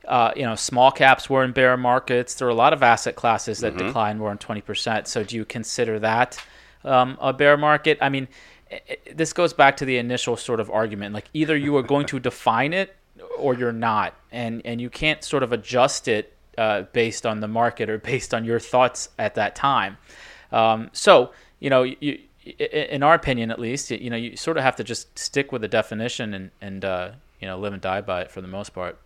uh, 0.06 0.32
you 0.36 0.42
know, 0.42 0.54
small 0.54 0.90
caps 0.90 1.28
were 1.28 1.42
in 1.44 1.52
bear 1.52 1.76
markets. 1.76 2.34
There 2.34 2.46
were 2.46 2.52
a 2.52 2.56
lot 2.56 2.72
of 2.72 2.82
asset 2.82 3.16
classes 3.16 3.60
that 3.60 3.74
mm-hmm. 3.74 3.86
declined 3.86 4.18
more 4.18 4.28
than 4.28 4.38
20%. 4.38 5.06
So 5.06 5.24
do 5.24 5.36
you 5.36 5.44
consider 5.44 5.98
that 6.00 6.42
um, 6.84 7.18
a 7.20 7.32
bear 7.32 7.56
market? 7.56 7.98
I 8.00 8.08
mean, 8.08 8.28
it, 8.70 9.16
this 9.16 9.32
goes 9.32 9.52
back 9.52 9.76
to 9.78 9.84
the 9.84 9.98
initial 9.98 10.36
sort 10.36 10.60
of 10.60 10.70
argument. 10.70 11.14
Like 11.14 11.28
either 11.34 11.56
you 11.56 11.76
are 11.76 11.82
going 11.82 12.06
to 12.06 12.20
define 12.30 12.72
it 12.72 12.94
or 13.38 13.54
you're 13.54 13.72
not. 13.72 14.14
And, 14.30 14.62
and 14.64 14.80
you 14.80 14.90
can't 14.90 15.24
sort 15.24 15.42
of 15.42 15.52
adjust 15.52 16.08
it 16.08 16.32
uh, 16.56 16.82
based 16.92 17.26
on 17.26 17.40
the 17.40 17.48
market 17.48 17.90
or 17.90 17.98
based 17.98 18.32
on 18.32 18.44
your 18.44 18.60
thoughts 18.60 19.08
at 19.18 19.34
that 19.34 19.54
time. 19.54 19.98
Um, 20.52 20.90
so, 20.92 21.32
you 21.58 21.70
know, 21.70 21.82
you, 21.82 22.20
in 22.58 23.02
our 23.02 23.14
opinion, 23.14 23.50
at 23.50 23.58
least, 23.58 23.90
you 23.90 24.08
know, 24.08 24.16
you 24.16 24.36
sort 24.36 24.56
of 24.56 24.62
have 24.62 24.76
to 24.76 24.84
just 24.84 25.18
stick 25.18 25.50
with 25.50 25.62
the 25.62 25.68
definition 25.68 26.32
and, 26.32 26.50
and 26.60 26.84
uh, 26.84 27.10
you 27.40 27.48
know, 27.48 27.58
live 27.58 27.72
and 27.72 27.82
die 27.82 28.00
by 28.00 28.22
it 28.22 28.30
for 28.30 28.40
the 28.40 28.48
most 28.48 28.72
part. 28.72 28.98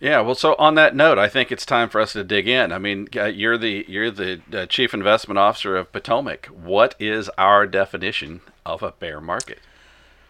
Yeah, 0.00 0.20
well, 0.20 0.36
so 0.36 0.54
on 0.58 0.76
that 0.76 0.94
note, 0.94 1.18
I 1.18 1.28
think 1.28 1.50
it's 1.50 1.66
time 1.66 1.88
for 1.88 2.00
us 2.00 2.12
to 2.12 2.22
dig 2.22 2.46
in. 2.46 2.70
I 2.70 2.78
mean, 2.78 3.08
uh, 3.16 3.24
you're 3.24 3.58
the 3.58 3.84
you're 3.88 4.10
the 4.12 4.40
uh, 4.52 4.66
chief 4.66 4.94
investment 4.94 5.38
officer 5.38 5.76
of 5.76 5.90
Potomac. 5.92 6.46
What 6.46 6.94
is 7.00 7.28
our 7.30 7.66
definition 7.66 8.40
of 8.64 8.82
a 8.82 8.92
bear 8.92 9.20
market? 9.20 9.58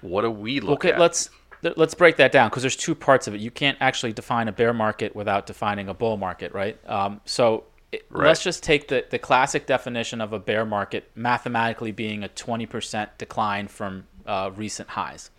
What 0.01 0.23
do 0.23 0.31
we 0.31 0.61
look 0.61 0.81
okay, 0.81 0.89
at? 0.89 0.95
Okay, 0.95 1.01
let's 1.01 1.31
let's 1.77 1.95
break 1.95 2.17
that 2.17 2.33
down 2.33 2.49
because 2.49 2.63
there's 2.63 2.77
two 2.77 2.95
parts 2.95 3.27
of 3.27 3.35
it. 3.35 3.41
You 3.41 3.51
can't 3.51 3.77
actually 3.81 4.15
define 4.15 4.49
a 4.49 4.53
bear 4.53 4.73
market 4.73 5.15
without 5.15 5.45
defining 5.45 5.89
a 5.89 5.95
bull 5.95 6.17
market, 6.17 6.55
right? 6.55 6.79
Um, 6.89 7.21
so 7.27 7.65
right. 7.93 8.29
let's 8.29 8.43
just 8.43 8.63
take 8.63 8.89
the 8.89 9.05
the 9.11 9.19
classic 9.19 9.67
definition 9.67 10.23
of 10.23 10.33
a 10.33 10.39
bear 10.39 10.65
market 10.65 11.11
mathematically 11.15 11.93
being 11.93 12.25
a 12.25 12.29
20% 12.29 13.09
decline 13.19 13.69
from 13.69 14.07
uh, 14.25 14.51
recent 14.57 14.89
highs. 14.91 15.31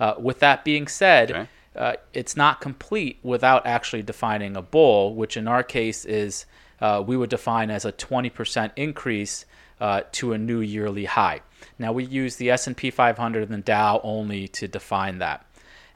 Uh, 0.00 0.14
with 0.18 0.38
that 0.38 0.64
being 0.64 0.88
said. 0.88 1.30
Okay 1.32 1.48
uh, 1.76 1.94
it's 2.12 2.36
not 2.36 2.60
complete 2.60 3.18
without 3.22 3.66
actually 3.66 4.02
defining 4.02 4.56
a 4.56 4.62
bull, 4.62 5.14
which 5.14 5.36
in 5.36 5.46
our 5.46 5.62
case 5.62 6.04
is 6.04 6.46
uh, 6.80 7.02
we 7.06 7.16
would 7.16 7.30
define 7.30 7.70
as 7.70 7.84
a 7.84 7.92
20% 7.92 8.72
increase 8.76 9.44
uh, 9.80 10.02
to 10.12 10.32
a 10.32 10.38
new 10.38 10.60
yearly 10.60 11.04
high. 11.04 11.40
Now 11.78 11.92
we 11.92 12.04
use 12.04 12.36
the 12.36 12.50
S&P 12.50 12.90
500 12.90 13.42
and 13.42 13.52
the 13.52 13.58
Dow 13.58 14.00
only 14.02 14.48
to 14.48 14.68
define 14.68 15.18
that. 15.18 15.44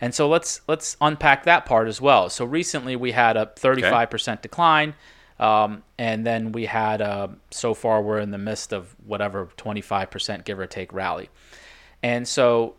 And 0.00 0.12
so 0.12 0.28
let's 0.28 0.62
let's 0.66 0.96
unpack 1.00 1.44
that 1.44 1.64
part 1.64 1.86
as 1.86 2.00
well. 2.00 2.28
So 2.28 2.44
recently 2.44 2.96
we 2.96 3.12
had 3.12 3.36
a 3.36 3.46
35% 3.54 4.32
okay. 4.32 4.38
decline, 4.42 4.94
um, 5.38 5.84
and 5.96 6.26
then 6.26 6.50
we 6.50 6.66
had 6.66 7.00
a, 7.00 7.04
uh, 7.04 7.28
so 7.52 7.72
far 7.72 8.02
we're 8.02 8.18
in 8.18 8.32
the 8.32 8.38
midst 8.38 8.72
of 8.72 8.96
whatever 9.06 9.48
25% 9.56 10.44
give 10.44 10.58
or 10.58 10.66
take 10.66 10.92
rally. 10.92 11.30
And 12.02 12.26
so 12.26 12.75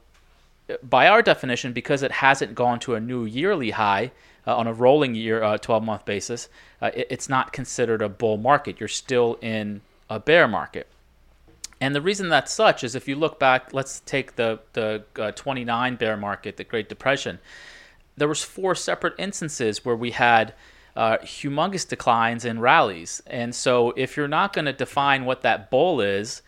by 0.81 1.07
our 1.07 1.21
definition, 1.21 1.73
because 1.73 2.03
it 2.03 2.11
hasn't 2.11 2.55
gone 2.55 2.79
to 2.81 2.95
a 2.95 2.99
new 2.99 3.25
yearly 3.25 3.71
high 3.71 4.11
uh, 4.47 4.55
on 4.55 4.67
a 4.67 4.73
rolling 4.73 5.15
year, 5.15 5.43
uh, 5.43 5.57
12 5.57 5.83
month 5.83 6.05
basis, 6.05 6.49
uh, 6.81 6.91
it, 6.93 7.07
it's 7.09 7.29
not 7.29 7.53
considered 7.53 8.01
a 8.01 8.09
bull 8.09 8.37
market. 8.37 8.79
You're 8.79 8.89
still 8.89 9.37
in 9.41 9.81
a 10.09 10.19
bear 10.19 10.47
market. 10.47 10.87
And 11.81 11.93
the 11.93 12.01
reason 12.01 12.29
that's 12.29 12.53
such 12.53 12.83
is 12.83 12.95
if 12.95 13.07
you 13.07 13.15
look 13.15 13.39
back, 13.39 13.73
let's 13.73 13.99
take 14.01 14.35
the, 14.35 14.59
the 14.71 15.03
uh, 15.17 15.31
29 15.31 15.95
bear 15.95 16.15
market, 16.15 16.55
the 16.55 16.63
Great 16.63 16.87
Depression. 16.87 17.39
There 18.15 18.27
was 18.27 18.43
four 18.43 18.75
separate 18.75 19.15
instances 19.17 19.83
where 19.83 19.95
we 19.95 20.11
had 20.11 20.53
uh, 20.95 21.17
humongous 21.17 21.87
declines 21.87 22.45
in 22.45 22.59
rallies. 22.59 23.21
And 23.27 23.53
so 23.53 23.91
if 23.97 24.15
you're 24.15 24.27
not 24.27 24.53
going 24.53 24.65
to 24.65 24.73
define 24.73 25.25
what 25.25 25.41
that 25.41 25.69
bull 25.69 25.99
is, 25.99 26.41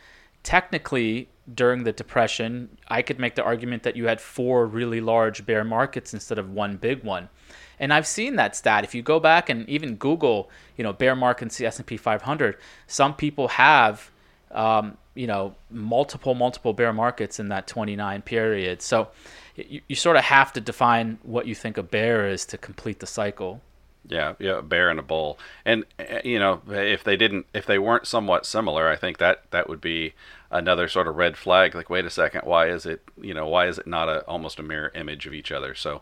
technically 0.46 1.28
during 1.54 1.84
the 1.84 1.92
depression 1.92 2.70
i 2.88 3.02
could 3.02 3.20
make 3.20 3.36
the 3.36 3.44
argument 3.44 3.84
that 3.84 3.96
you 3.96 4.08
had 4.08 4.22
four 4.22 4.66
really 4.66 5.02
large 5.02 5.46
bear 5.46 5.64
markets 5.64 6.14
instead 6.14 6.40
of 6.40 6.50
one 6.50 6.78
big 6.78 7.04
one. 7.04 7.30
And 7.78 7.92
i've 7.92 8.08
seen 8.08 8.38
that 8.38 8.56
stat. 8.56 8.86
If 8.86 8.96
you 8.96 9.02
go 9.02 9.20
back 9.20 9.50
and 9.50 9.68
even 9.68 9.96
google 9.96 10.50
you 10.78 10.84
know 10.84 10.94
bear 10.94 11.16
markets 11.16 11.60
s&p 11.60 11.98
500 11.98 12.58
some 12.88 13.14
people 13.14 13.50
have 13.50 14.10
um, 14.52 14.98
you 15.16 15.28
know 15.28 15.56
multiple 15.70 16.36
multiple 16.36 16.74
bear 16.74 16.94
markets 16.94 17.40
in 17.40 17.50
that 17.50 17.68
29 17.68 18.22
period. 18.22 18.82
So 18.82 19.10
you, 19.56 19.82
you 19.88 19.96
sort 19.96 20.18
of 20.18 20.24
have 20.24 20.54
to 20.54 20.62
define 20.62 21.18
what 21.24 21.48
you 21.48 21.56
think 21.56 21.78
a 21.78 21.84
bear 21.84 22.28
is 22.28 22.46
to 22.48 22.58
complete 22.58 23.00
the 23.00 23.08
cycle. 23.08 23.62
Yeah, 24.08 24.34
yeah, 24.38 24.60
a 24.60 24.62
bear 24.62 24.90
and 24.92 25.00
a 25.00 25.04
bull, 25.04 25.40
and 25.66 25.84
eh, 25.98 26.22
you 26.24 26.38
know, 26.38 26.62
if 26.70 27.04
they 27.04 27.18
didn't, 27.18 27.48
if 27.56 27.66
they 27.66 27.80
weren't 27.80 28.06
somewhat 28.06 28.46
similar, 28.46 28.88
I 28.88 28.96
think 28.96 29.18
that 29.18 29.50
that 29.50 29.68
would 29.68 29.82
be 29.82 30.14
another 30.52 30.88
sort 30.88 31.08
of 31.08 31.16
red 31.16 31.38
flag. 31.38 31.76
Like, 31.76 31.90
wait 31.90 32.06
a 32.06 32.10
second, 32.10 32.42
why 32.44 32.70
is 32.70 32.86
it, 32.86 33.02
you 33.22 33.34
know, 33.34 33.48
why 33.48 33.68
is 33.68 33.78
it 33.78 33.88
not 33.88 34.10
a 34.10 34.26
almost 34.26 34.60
a 34.60 34.64
mirror 34.64 34.92
image 34.96 35.26
of 35.26 35.34
each 35.34 35.52
other? 35.52 35.76
So, 35.76 36.02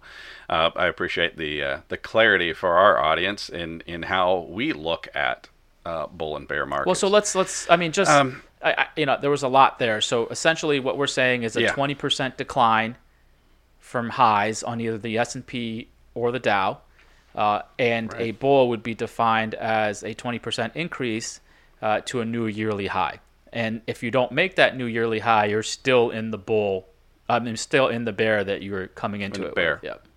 uh, 0.49 0.71
I 0.75 0.87
appreciate 0.87 1.37
the 1.37 1.63
uh, 1.63 1.79
the 1.89 1.97
clarity 1.97 2.53
for 2.53 2.73
our 2.73 2.99
audience 2.99 3.49
in 3.49 3.81
in 3.85 4.03
how 4.03 4.47
we 4.49 4.73
look 4.73 5.07
at 5.13 5.49
uh, 5.85 6.07
bull 6.07 6.35
and 6.37 6.47
bear 6.47 6.65
markets. 6.65 6.87
Well, 6.87 6.95
so 6.95 7.07
let's 7.07 7.35
let's, 7.35 7.69
I 7.69 7.75
mean, 7.75 7.91
just 7.91 8.11
um, 8.11 8.41
I, 8.61 8.73
I, 8.73 8.87
you 8.95 9.05
know, 9.05 9.17
there 9.19 9.31
was 9.31 9.43
a 9.43 9.47
lot 9.47 9.79
there. 9.79 10.01
So 10.01 10.27
essentially, 10.27 10.79
what 10.79 10.97
we're 10.97 11.07
saying 11.07 11.43
is 11.43 11.55
a 11.55 11.63
20% 11.63 12.37
decline 12.37 12.95
from 13.79 14.09
highs 14.09 14.63
on 14.63 14.79
either 14.81 14.97
the 14.97 15.17
S 15.17 15.35
and 15.35 15.45
P 15.45 15.89
or 16.15 16.31
the 16.31 16.39
Dow 16.39 16.79
uh, 17.35 17.61
and 17.79 18.11
right. 18.13 18.21
a 18.21 18.31
bull 18.31 18.69
would 18.69 18.83
be 18.83 18.93
defined 18.93 19.55
as 19.55 20.03
a 20.03 20.13
20% 20.13 20.75
increase 20.75 21.39
uh, 21.81 22.01
to 22.01 22.21
a 22.21 22.25
new 22.25 22.45
yearly 22.45 22.87
high. 22.87 23.19
And 23.53 23.81
if 23.87 24.03
you 24.03 24.11
don't 24.11 24.31
make 24.31 24.55
that 24.55 24.75
new 24.75 24.85
yearly 24.85 25.19
high, 25.19 25.45
you're 25.45 25.63
still 25.63 26.09
in 26.09 26.31
the 26.31 26.37
bull 26.37 26.87
I 27.29 27.39
mean, 27.39 27.55
still 27.57 27.87
in 27.87 28.05
the 28.05 28.11
bear 28.11 28.43
that 28.43 28.61
you 28.61 28.71
were 28.71 28.87
coming 28.87 29.21
into 29.21 29.37
in 29.37 29.43
the 29.43 29.49
it. 29.49 29.55
bear. 29.55 29.75
With. 29.75 29.83
Yep. 29.83 30.07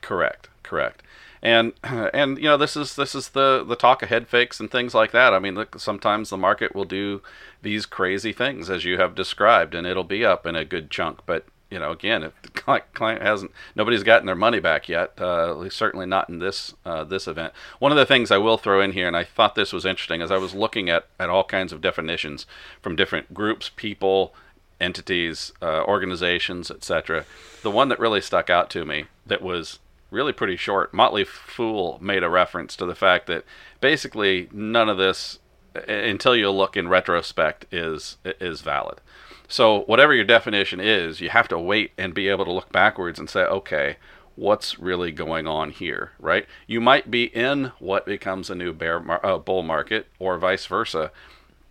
Correct. 0.00 0.48
Correct. 0.62 1.02
And 1.42 1.72
and 1.84 2.38
you 2.38 2.44
know 2.44 2.56
this 2.56 2.76
is 2.76 2.96
this 2.96 3.14
is 3.14 3.30
the 3.30 3.64
the 3.66 3.76
talk 3.76 4.02
of 4.02 4.08
head 4.08 4.28
fakes 4.28 4.60
and 4.60 4.70
things 4.70 4.94
like 4.94 5.12
that. 5.12 5.32
I 5.32 5.38
mean, 5.38 5.54
look, 5.54 5.78
sometimes 5.78 6.30
the 6.30 6.36
market 6.36 6.74
will 6.74 6.84
do 6.84 7.22
these 7.62 7.86
crazy 7.86 8.32
things 8.32 8.68
as 8.68 8.84
you 8.84 8.98
have 8.98 9.14
described, 9.14 9.74
and 9.74 9.86
it'll 9.86 10.04
be 10.04 10.24
up 10.24 10.46
in 10.46 10.56
a 10.56 10.64
good 10.64 10.90
chunk. 10.90 11.20
But 11.26 11.46
you 11.74 11.80
know, 11.80 11.90
again, 11.90 12.22
if 12.22 12.40
the 12.42 12.50
client 12.94 13.20
hasn't, 13.20 13.50
nobody's 13.74 14.04
gotten 14.04 14.26
their 14.26 14.36
money 14.36 14.60
back 14.60 14.88
yet. 14.88 15.20
Uh, 15.20 15.68
certainly 15.70 16.06
not 16.06 16.28
in 16.28 16.38
this 16.38 16.72
uh, 16.84 17.02
this 17.02 17.26
event. 17.26 17.52
One 17.80 17.90
of 17.90 17.98
the 17.98 18.06
things 18.06 18.30
I 18.30 18.38
will 18.38 18.58
throw 18.58 18.80
in 18.80 18.92
here, 18.92 19.08
and 19.08 19.16
I 19.16 19.24
thought 19.24 19.56
this 19.56 19.72
was 19.72 19.84
interesting, 19.84 20.22
as 20.22 20.30
I 20.30 20.38
was 20.38 20.54
looking 20.54 20.88
at 20.88 21.06
at 21.18 21.28
all 21.28 21.42
kinds 21.42 21.72
of 21.72 21.80
definitions 21.80 22.46
from 22.80 22.94
different 22.94 23.34
groups, 23.34 23.72
people, 23.74 24.32
entities, 24.80 25.52
uh, 25.60 25.82
organizations, 25.82 26.70
etc. 26.70 27.24
The 27.62 27.72
one 27.72 27.88
that 27.88 27.98
really 27.98 28.20
stuck 28.20 28.48
out 28.50 28.70
to 28.70 28.84
me 28.84 29.06
that 29.26 29.42
was 29.42 29.80
really 30.12 30.32
pretty 30.32 30.56
short. 30.56 30.94
Motley 30.94 31.24
Fool 31.24 31.98
made 32.00 32.22
a 32.22 32.30
reference 32.30 32.76
to 32.76 32.86
the 32.86 32.94
fact 32.94 33.26
that 33.26 33.44
basically 33.80 34.48
none 34.52 34.88
of 34.88 34.96
this, 34.96 35.40
until 35.88 36.36
you 36.36 36.50
look 36.50 36.76
in 36.76 36.88
retrospect, 36.88 37.66
is 37.72 38.18
is 38.24 38.60
valid. 38.60 39.00
So 39.48 39.82
whatever 39.82 40.14
your 40.14 40.24
definition 40.24 40.80
is, 40.80 41.20
you 41.20 41.28
have 41.28 41.48
to 41.48 41.58
wait 41.58 41.92
and 41.98 42.14
be 42.14 42.28
able 42.28 42.44
to 42.44 42.52
look 42.52 42.72
backwards 42.72 43.18
and 43.18 43.28
say, 43.28 43.42
okay, 43.42 43.96
what's 44.36 44.78
really 44.78 45.12
going 45.12 45.46
on 45.46 45.70
here, 45.70 46.12
right? 46.18 46.46
You 46.66 46.80
might 46.80 47.10
be 47.10 47.24
in 47.24 47.72
what 47.78 48.06
becomes 48.06 48.50
a 48.50 48.54
new 48.54 48.72
bear 48.72 49.00
mar- 49.00 49.24
uh, 49.24 49.38
bull 49.38 49.62
market, 49.62 50.06
or 50.18 50.38
vice 50.38 50.66
versa, 50.66 51.10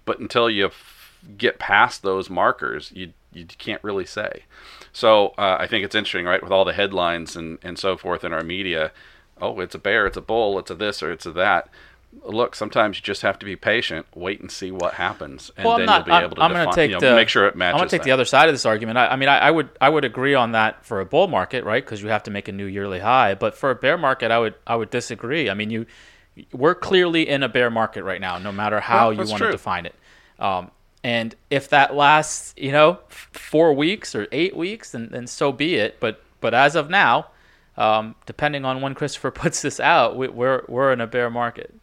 but 0.05 0.19
until 0.19 0.49
you 0.49 0.67
f- 0.67 1.17
get 1.37 1.59
past 1.59 2.03
those 2.03 2.29
markers, 2.29 2.91
you 2.95 3.13
you 3.33 3.45
can't 3.45 3.83
really 3.83 4.05
say. 4.05 4.43
So 4.91 5.29
uh, 5.39 5.57
I 5.59 5.65
think 5.65 5.83
it's 5.83 5.95
interesting, 5.95 6.25
right, 6.25 6.43
with 6.43 6.51
all 6.51 6.65
the 6.65 6.73
headlines 6.73 7.35
and, 7.35 7.57
and 7.63 7.79
so 7.79 7.97
forth 7.97 8.23
in 8.23 8.31
our 8.31 8.43
media. 8.43 8.91
Oh, 9.41 9.59
it's 9.59 9.73
a 9.73 9.79
bear, 9.79 10.05
it's 10.05 10.17
a 10.17 10.21
bull, 10.21 10.59
it's 10.59 10.69
a 10.69 10.75
this 10.75 11.01
or 11.01 11.11
it's 11.11 11.25
a 11.25 11.31
that. 11.31 11.67
Look, 12.25 12.55
sometimes 12.55 12.97
you 12.97 13.01
just 13.01 13.21
have 13.23 13.39
to 13.39 13.45
be 13.45 13.55
patient, 13.55 14.05
wait 14.15 14.39
and 14.39 14.51
see 14.51 14.71
what 14.71 14.93
happens, 14.93 15.51
and 15.57 15.65
well, 15.65 15.77
then 15.77 15.87
not, 15.87 16.07
you'll 16.07 16.17
be 16.17 16.23
able 16.23 16.35
to 16.35 16.41
I'm, 16.41 16.51
define, 16.51 16.65
gonna 16.65 16.75
take 16.75 16.91
you 16.91 16.99
know, 16.99 17.09
the, 17.09 17.15
make 17.15 17.29
sure 17.29 17.47
it 17.47 17.55
matches. 17.55 17.73
I'm 17.73 17.79
going 17.79 17.89
to 17.89 17.91
take 17.91 18.01
that. 18.01 18.05
the 18.05 18.11
other 18.11 18.25
side 18.25 18.47
of 18.49 18.53
this 18.53 18.65
argument. 18.65 18.97
I, 18.97 19.07
I 19.07 19.15
mean, 19.15 19.29
I, 19.29 19.39
I, 19.39 19.51
would 19.51 19.69
I 19.81 19.89
would 19.89 20.05
agree 20.05 20.33
on 20.33 20.53
that 20.53 20.85
for 20.85 21.01
a 21.01 21.05
bull 21.05 21.27
market, 21.27 21.65
right? 21.65 21.83
Because 21.83 22.01
you 22.01 22.09
have 22.09 22.23
to 22.23 22.31
make 22.31 22.47
a 22.47 22.51
new 22.51 22.65
yearly 22.65 22.99
high. 22.99 23.33
But 23.33 23.57
for 23.57 23.71
a 23.71 23.75
bear 23.75 23.97
market, 23.97 24.31
I 24.31 24.39
would 24.39 24.55
I 24.65 24.75
would 24.75 24.89
disagree. 24.89 25.49
I 25.49 25.53
mean, 25.53 25.69
you 25.69 25.85
we're 26.51 26.75
clearly 26.75 27.27
in 27.27 27.43
a 27.43 27.49
bear 27.49 27.69
market 27.69 28.03
right 28.03 28.21
now, 28.21 28.37
no 28.37 28.51
matter 28.51 28.79
how 28.79 29.09
Well, 29.09 29.13
you 29.13 29.29
want 29.29 29.37
true. 29.37 29.47
to 29.47 29.51
define 29.51 29.85
it. 29.85 29.95
Um, 30.39 30.71
and 31.03 31.35
if 31.49 31.69
that 31.69 31.95
lasts, 31.95 32.53
you 32.57 32.71
know, 32.71 32.99
four 33.09 33.73
weeks 33.73 34.15
or 34.15 34.27
eight 34.31 34.55
weeks, 34.55 34.91
then, 34.91 35.09
then 35.11 35.27
so 35.27 35.51
be 35.51 35.75
it. 35.75 35.99
But 35.99 36.21
but 36.39 36.53
as 36.53 36.75
of 36.75 36.89
now, 36.89 37.27
um, 37.77 38.15
depending 38.25 38.65
on 38.65 38.81
when 38.81 38.95
Christopher 38.95 39.31
puts 39.43 39.61
this 39.61 39.79
out, 39.79 40.15
we, 40.15 40.27
we're 40.27 40.63
we're 40.67 40.93
in 40.93 41.01
a 41.01 41.07
bear 41.07 41.29
market. 41.29 41.73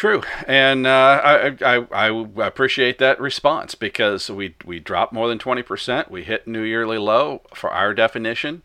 True, 0.00 0.22
and 0.46 0.86
uh, 0.86 1.20
I, 1.22 1.56
I 1.60 2.08
I 2.08 2.46
appreciate 2.46 2.96
that 3.00 3.20
response 3.20 3.74
because 3.74 4.30
we 4.30 4.54
we 4.64 4.80
dropped 4.80 5.12
more 5.12 5.28
than 5.28 5.38
twenty 5.38 5.62
percent. 5.62 6.10
We 6.10 6.24
hit 6.24 6.48
new 6.48 6.62
yearly 6.62 6.96
low 6.96 7.42
for 7.52 7.68
our 7.68 7.92
definition. 7.92 8.62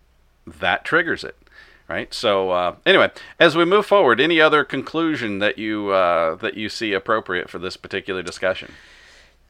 That 0.47 0.85
triggers 0.85 1.25
it, 1.25 1.35
right? 1.89 2.13
So 2.13 2.51
uh, 2.51 2.75
anyway, 2.85 3.11
as 3.37 3.57
we 3.57 3.65
move 3.65 3.85
forward, 3.85 4.21
any 4.21 4.39
other 4.39 4.63
conclusion 4.63 5.39
that 5.39 5.57
you 5.57 5.89
uh, 5.89 6.35
that 6.35 6.53
you 6.53 6.69
see 6.69 6.93
appropriate 6.93 7.49
for 7.49 7.59
this 7.59 7.75
particular 7.75 8.23
discussion? 8.23 8.71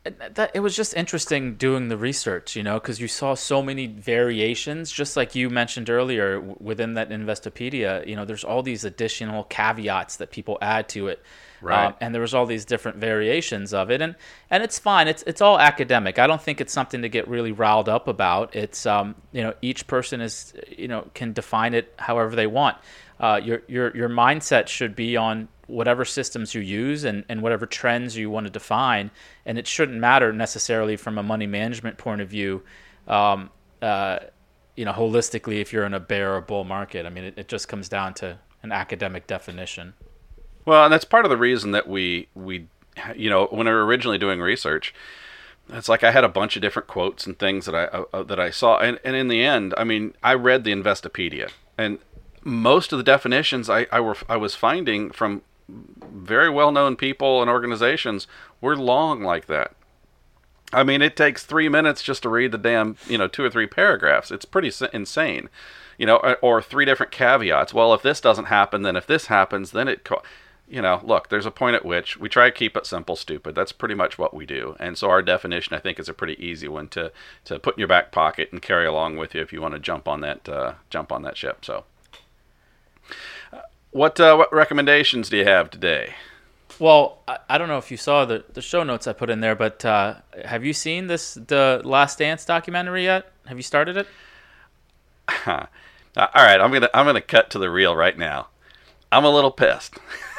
that 0.06 0.52
it 0.54 0.60
was 0.60 0.76
just 0.76 0.94
interesting 0.94 1.56
doing 1.56 1.88
the 1.88 1.98
research, 1.98 2.56
you 2.56 2.62
know, 2.62 2.76
because 2.76 3.00
you 3.00 3.08
saw 3.08 3.34
so 3.34 3.62
many 3.62 3.88
variations, 3.88 4.92
just 4.92 5.18
like 5.18 5.34
you 5.34 5.50
mentioned 5.50 5.90
earlier 5.90 6.40
within 6.40 6.94
that 6.94 7.10
Investopedia. 7.10 8.06
You 8.08 8.16
know, 8.16 8.26
there's 8.26 8.44
all 8.44 8.62
these 8.62 8.84
additional 8.86 9.46
caveats 9.46 10.18
that 10.18 10.32
people 10.32 10.60
add 10.62 10.88
to 10.90 11.08
it, 11.08 11.24
Right. 11.62 11.88
Um, 11.88 11.94
and 12.02 12.14
there 12.14 12.22
was 12.22 12.34
all 12.34 12.46
these 12.46 12.66
different 12.66 12.98
variations 12.98 13.74
of 13.74 13.90
it, 13.92 14.02
and 14.02 14.16
and 14.50 14.64
it's 14.64 14.80
fine. 14.80 15.08
It's 15.08 15.24
it's 15.24 15.42
all 15.42 15.60
academic. 15.60 16.20
I 16.20 16.28
don't 16.28 16.42
think 16.42 16.62
it's 16.62 16.74
something 16.74 17.02
to 17.02 17.10
get 17.10 17.28
really 17.28 17.52
riled 17.52 17.90
up 17.90 18.08
about. 18.08 18.56
It's 18.56 18.86
um, 18.86 19.16
you 19.32 19.42
know, 19.42 19.54
each 19.62 19.88
person 19.88 20.22
is 20.22 20.54
you 20.78 20.88
know 20.88 21.10
can 21.14 21.34
define 21.34 21.74
it 21.74 21.94
however 21.98 22.36
they 22.36 22.48
want. 22.48 22.78
Uh, 23.20 23.40
your 23.44 23.62
your 23.68 23.96
your 23.96 24.10
mindset 24.10 24.68
should 24.68 24.96
be 24.96 25.16
on 25.18 25.48
whatever 25.68 26.06
systems 26.06 26.54
you 26.54 26.62
use 26.62 27.04
and, 27.04 27.24
and 27.30 27.42
whatever 27.42 27.66
trends 27.66 28.16
you 28.16 28.30
want 28.30 28.46
to 28.46 28.52
define. 28.52 29.12
And 29.46 29.58
it 29.58 29.68
shouldn't 29.68 30.00
matter 30.00 30.32
necessarily 30.32 30.96
from 30.96 31.18
a 31.18 31.24
money 31.24 31.48
management 31.48 31.98
point 31.98 32.22
of 32.22 32.30
view, 32.30 32.64
um, 33.08 33.50
uh, 33.82 34.20
you 34.76 34.86
know, 34.86 34.94
holistically, 34.94 35.62
if 35.62 35.74
you're 35.74 35.86
in 35.86 35.94
a 35.94 36.00
bear 36.00 36.36
or 36.36 36.42
bull 36.42 36.64
market. 36.64 37.06
I 37.06 37.10
mean, 37.10 37.24
it, 37.24 37.34
it 37.38 37.48
just 37.48 37.68
comes 37.68 37.90
down 37.90 38.14
to 38.16 38.38
an 38.62 38.72
academic 38.72 39.28
definition. 39.28 39.94
Well, 40.66 40.84
and 40.86 40.94
that's 40.94 41.06
part 41.06 41.26
of 41.26 41.30
the 41.30 41.38
reason 41.38 41.72
that 41.72 41.88
we 41.88 42.28
we 42.34 42.68
you 43.16 43.30
know 43.30 43.48
when 43.48 43.68
we 43.68 43.74
were 43.74 43.86
originally 43.86 44.18
doing 44.18 44.42
research, 44.42 44.94
it's 45.70 45.90
like 45.90 46.04
I 46.04 46.12
had 46.12 46.24
a 46.24 46.30
bunch 46.30 46.56
of 46.56 46.62
different 46.62 46.88
quotes 46.88 47.26
and 47.26 47.38
things 47.38 47.66
that 47.66 47.76
I 47.76 47.84
uh, 47.86 48.24
that 48.24 48.40
I 48.40 48.50
saw, 48.50 48.80
and 48.80 49.00
and 49.04 49.16
in 49.16 49.28
the 49.28 49.44
end, 49.44 49.74
I 49.78 49.84
mean, 49.84 50.14
I 50.24 50.34
read 50.34 50.64
the 50.64 50.72
Investopedia, 50.72 51.52
and 51.78 52.00
most 52.44 52.92
of 52.92 52.98
the 52.98 53.04
definitions 53.04 53.70
I 53.70 53.88
I 53.92 54.00
were 54.00 54.18
I 54.28 54.38
was 54.38 54.56
finding 54.56 55.12
from 55.12 55.42
very 55.68 56.50
well 56.50 56.72
known 56.72 56.96
people 56.96 57.42
and 57.42 57.50
organizations 57.50 58.28
were 58.62 58.76
long 58.76 59.22
like 59.24 59.48
that. 59.48 59.76
I 60.74 60.84
mean, 60.84 61.02
it 61.02 61.16
takes 61.16 61.46
three 61.46 61.70
minutes 61.70 62.02
just 62.02 62.24
to 62.24 62.30
read 62.30 62.52
the 62.52 62.58
damn, 62.58 62.98
you 63.08 63.18
know, 63.18 63.28
two 63.28 63.44
or 63.44 63.50
three 63.50 63.68
paragraphs. 63.68 64.32
It's 64.32 64.46
pretty 64.46 64.72
insane, 64.94 65.50
you 65.98 66.06
know, 66.06 66.18
or, 66.18 66.38
or 66.42 66.62
three 66.62 66.86
different 66.86 67.12
caveats. 67.12 67.74
Well, 67.74 67.94
if 67.94 68.02
this 68.02 68.20
doesn't 68.20 68.46
happen, 68.46 68.82
then 68.82 68.96
if 68.96 69.08
this 69.08 69.28
happens, 69.28 69.72
then 69.72 69.88
it, 69.88 70.04
co- 70.04 70.24
you 70.68 70.82
know, 70.82 71.00
look, 71.04 71.30
there's 71.30 71.46
a 71.46 71.52
point 71.52 71.76
at 71.76 71.86
which 71.86 72.18
we 72.18 72.28
try 72.28 72.46
to 72.46 72.52
keep 72.52 72.76
it 72.76 72.86
simple, 72.86 73.16
stupid. 73.16 73.54
That's 73.54 73.72
pretty 73.72 73.94
much 73.94 74.18
what 74.18 74.34
we 74.34 74.46
do. 74.46 74.76
And 74.80 74.98
so 74.98 75.10
our 75.10 75.22
definition, 75.22 75.76
I 75.76 75.80
think, 75.80 76.00
is 76.00 76.10
a 76.10 76.14
pretty 76.14 76.44
easy 76.44 76.68
one 76.68 76.88
to 76.90 77.12
to 77.46 77.60
put 77.60 77.76
in 77.76 77.80
your 77.80 77.88
back 77.88 78.12
pocket 78.12 78.50
and 78.52 78.62
carry 78.62 78.86
along 78.86 79.18
with 79.18 79.36
you 79.36 79.42
if 79.42 79.54
you 79.54 79.62
want 79.62 79.76
to 79.76 79.80
jump 79.80 80.08
on 80.08 80.22
that 80.22 80.50
uh, 80.50 80.74
jump 80.90 81.12
on 81.12 81.22
that 81.22 81.38
ship. 81.38 81.64
So, 81.64 81.84
uh, 83.54 83.62
what 83.92 84.20
uh, 84.20 84.36
what 84.36 84.52
recommendations 84.52 85.30
do 85.30 85.38
you 85.38 85.46
have 85.46 85.70
today? 85.70 86.16
Well, 86.80 87.20
I, 87.28 87.38
I 87.50 87.58
don't 87.58 87.68
know 87.68 87.78
if 87.78 87.92
you 87.92 87.98
saw 87.98 88.26
the, 88.26 88.44
the 88.54 88.62
show 88.62 88.84
notes 88.84 89.08
I 89.08 89.14
put 89.14 89.30
in 89.30 89.40
there, 89.40 89.56
but 89.56 89.86
uh, 89.86 90.16
have 90.44 90.66
you 90.66 90.74
seen 90.74 91.08
this 91.08 91.36
the 91.36 91.82
Last 91.84 92.18
Dance 92.18 92.44
documentary 92.44 93.04
yet? 93.04 93.32
Have 93.46 93.58
you 93.58 93.64
started 93.64 93.98
it? 93.98 94.08
All 95.48 95.68
right, 96.18 96.60
I'm 96.60 96.72
gonna 96.72 96.90
I'm 96.94 97.06
gonna 97.06 97.22
cut 97.22 97.52
to 97.52 97.60
the 97.60 97.70
reel 97.70 97.96
right 97.96 98.18
now. 98.18 98.48
I'm 99.12 99.26
a 99.26 99.30
little 99.30 99.52
pissed 99.52 99.96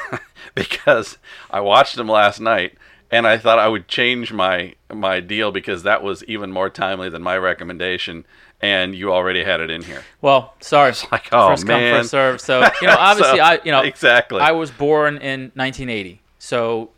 because 0.57 1.17
I 1.51 1.59
watched 1.59 1.95
them 1.95 2.07
last 2.07 2.39
night 2.39 2.77
and 3.11 3.27
I 3.27 3.37
thought 3.37 3.59
I 3.59 3.67
would 3.67 3.87
change 3.87 4.33
my 4.33 4.75
my 4.93 5.19
deal 5.19 5.51
because 5.51 5.83
that 5.83 6.03
was 6.03 6.23
even 6.25 6.51
more 6.51 6.69
timely 6.69 7.09
than 7.09 7.21
my 7.21 7.37
recommendation, 7.37 8.25
and 8.61 8.93
you 8.95 9.11
already 9.13 9.43
had 9.43 9.59
it 9.59 9.69
in 9.69 9.83
here. 9.83 10.03
Well, 10.21 10.53
sorry. 10.59 10.93
like, 11.11 11.29
oh, 11.31 11.49
first 11.49 11.65
come, 11.65 11.79
first 11.79 12.09
serve. 12.09 12.41
So 12.41 12.61
you 12.81 12.87
know, 12.87 12.95
obviously, 12.97 13.37
So, 13.37 13.43
I 13.43 13.59
you 13.63 13.71
know 13.71 13.81
exactly. 13.81 14.41
I 14.41 14.51
was 14.51 14.71
born 14.71 15.17
in 15.17 15.51
1980, 15.55 16.21
so 16.39 16.89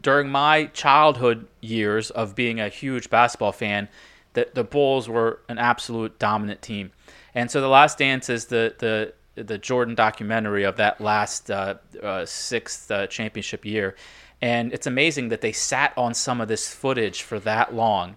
during 0.00 0.28
my 0.28 0.66
childhood 0.66 1.46
years 1.60 2.10
of 2.10 2.34
being 2.34 2.60
a 2.60 2.68
huge 2.68 3.10
basketball 3.10 3.52
fan, 3.52 3.88
the 4.32 4.48
the 4.54 4.64
Bulls 4.64 5.08
were 5.08 5.40
an 5.48 5.58
absolute 5.58 6.18
dominant 6.18 6.62
team, 6.62 6.92
and 7.34 7.50
so 7.50 7.60
the 7.60 7.68
Last 7.68 7.98
Dance 7.98 8.30
is 8.30 8.46
the 8.46 8.74
the 8.78 9.12
the 9.36 9.58
Jordan 9.58 9.94
documentary 9.94 10.64
of 10.64 10.76
that 10.76 11.00
last 11.00 11.50
uh, 11.50 11.74
uh, 12.02 12.24
sixth 12.26 12.90
uh, 12.90 13.06
championship 13.06 13.64
year, 13.64 13.94
and 14.42 14.72
it's 14.72 14.86
amazing 14.86 15.28
that 15.28 15.40
they 15.40 15.52
sat 15.52 15.92
on 15.96 16.14
some 16.14 16.40
of 16.40 16.48
this 16.48 16.72
footage 16.72 17.22
for 17.22 17.38
that 17.40 17.74
long. 17.74 18.16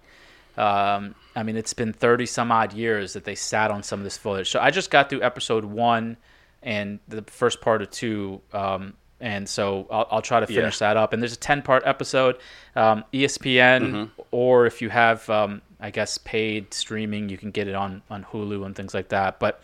Um, 0.56 1.14
I 1.36 1.42
mean, 1.42 1.56
it's 1.56 1.72
been 1.72 1.92
30 1.92 2.26
some 2.26 2.50
odd 2.52 2.72
years 2.72 3.12
that 3.14 3.24
they 3.24 3.34
sat 3.34 3.70
on 3.70 3.82
some 3.82 4.00
of 4.00 4.04
this 4.04 4.18
footage. 4.18 4.50
So 4.50 4.60
I 4.60 4.70
just 4.70 4.90
got 4.90 5.08
through 5.08 5.22
episode 5.22 5.64
one 5.64 6.16
and 6.62 6.98
the 7.08 7.22
first 7.22 7.60
part 7.62 7.80
of 7.80 7.90
two. 7.90 8.42
Um, 8.52 8.94
and 9.20 9.48
so 9.48 9.86
I'll, 9.90 10.08
I'll 10.10 10.22
try 10.22 10.40
to 10.40 10.46
finish 10.46 10.80
Yeah. 10.80 10.88
that 10.88 10.96
up. 10.98 11.12
And 11.12 11.22
there's 11.22 11.32
a 11.32 11.38
10 11.38 11.62
part 11.62 11.84
episode. 11.86 12.36
Um, 12.76 13.04
ESPN, 13.14 14.10
or 14.32 14.66
if 14.66 14.82
you 14.82 14.90
have, 14.90 15.28
um, 15.30 15.62
I 15.78 15.90
guess, 15.90 16.18
paid 16.18 16.74
streaming, 16.74 17.28
you 17.28 17.38
can 17.38 17.50
get 17.52 17.68
it 17.68 17.74
on, 17.74 18.02
on 18.10 18.24
Hulu 18.24 18.66
and 18.66 18.74
things 18.76 18.92
like 18.92 19.08
that. 19.10 19.38
But 19.38 19.62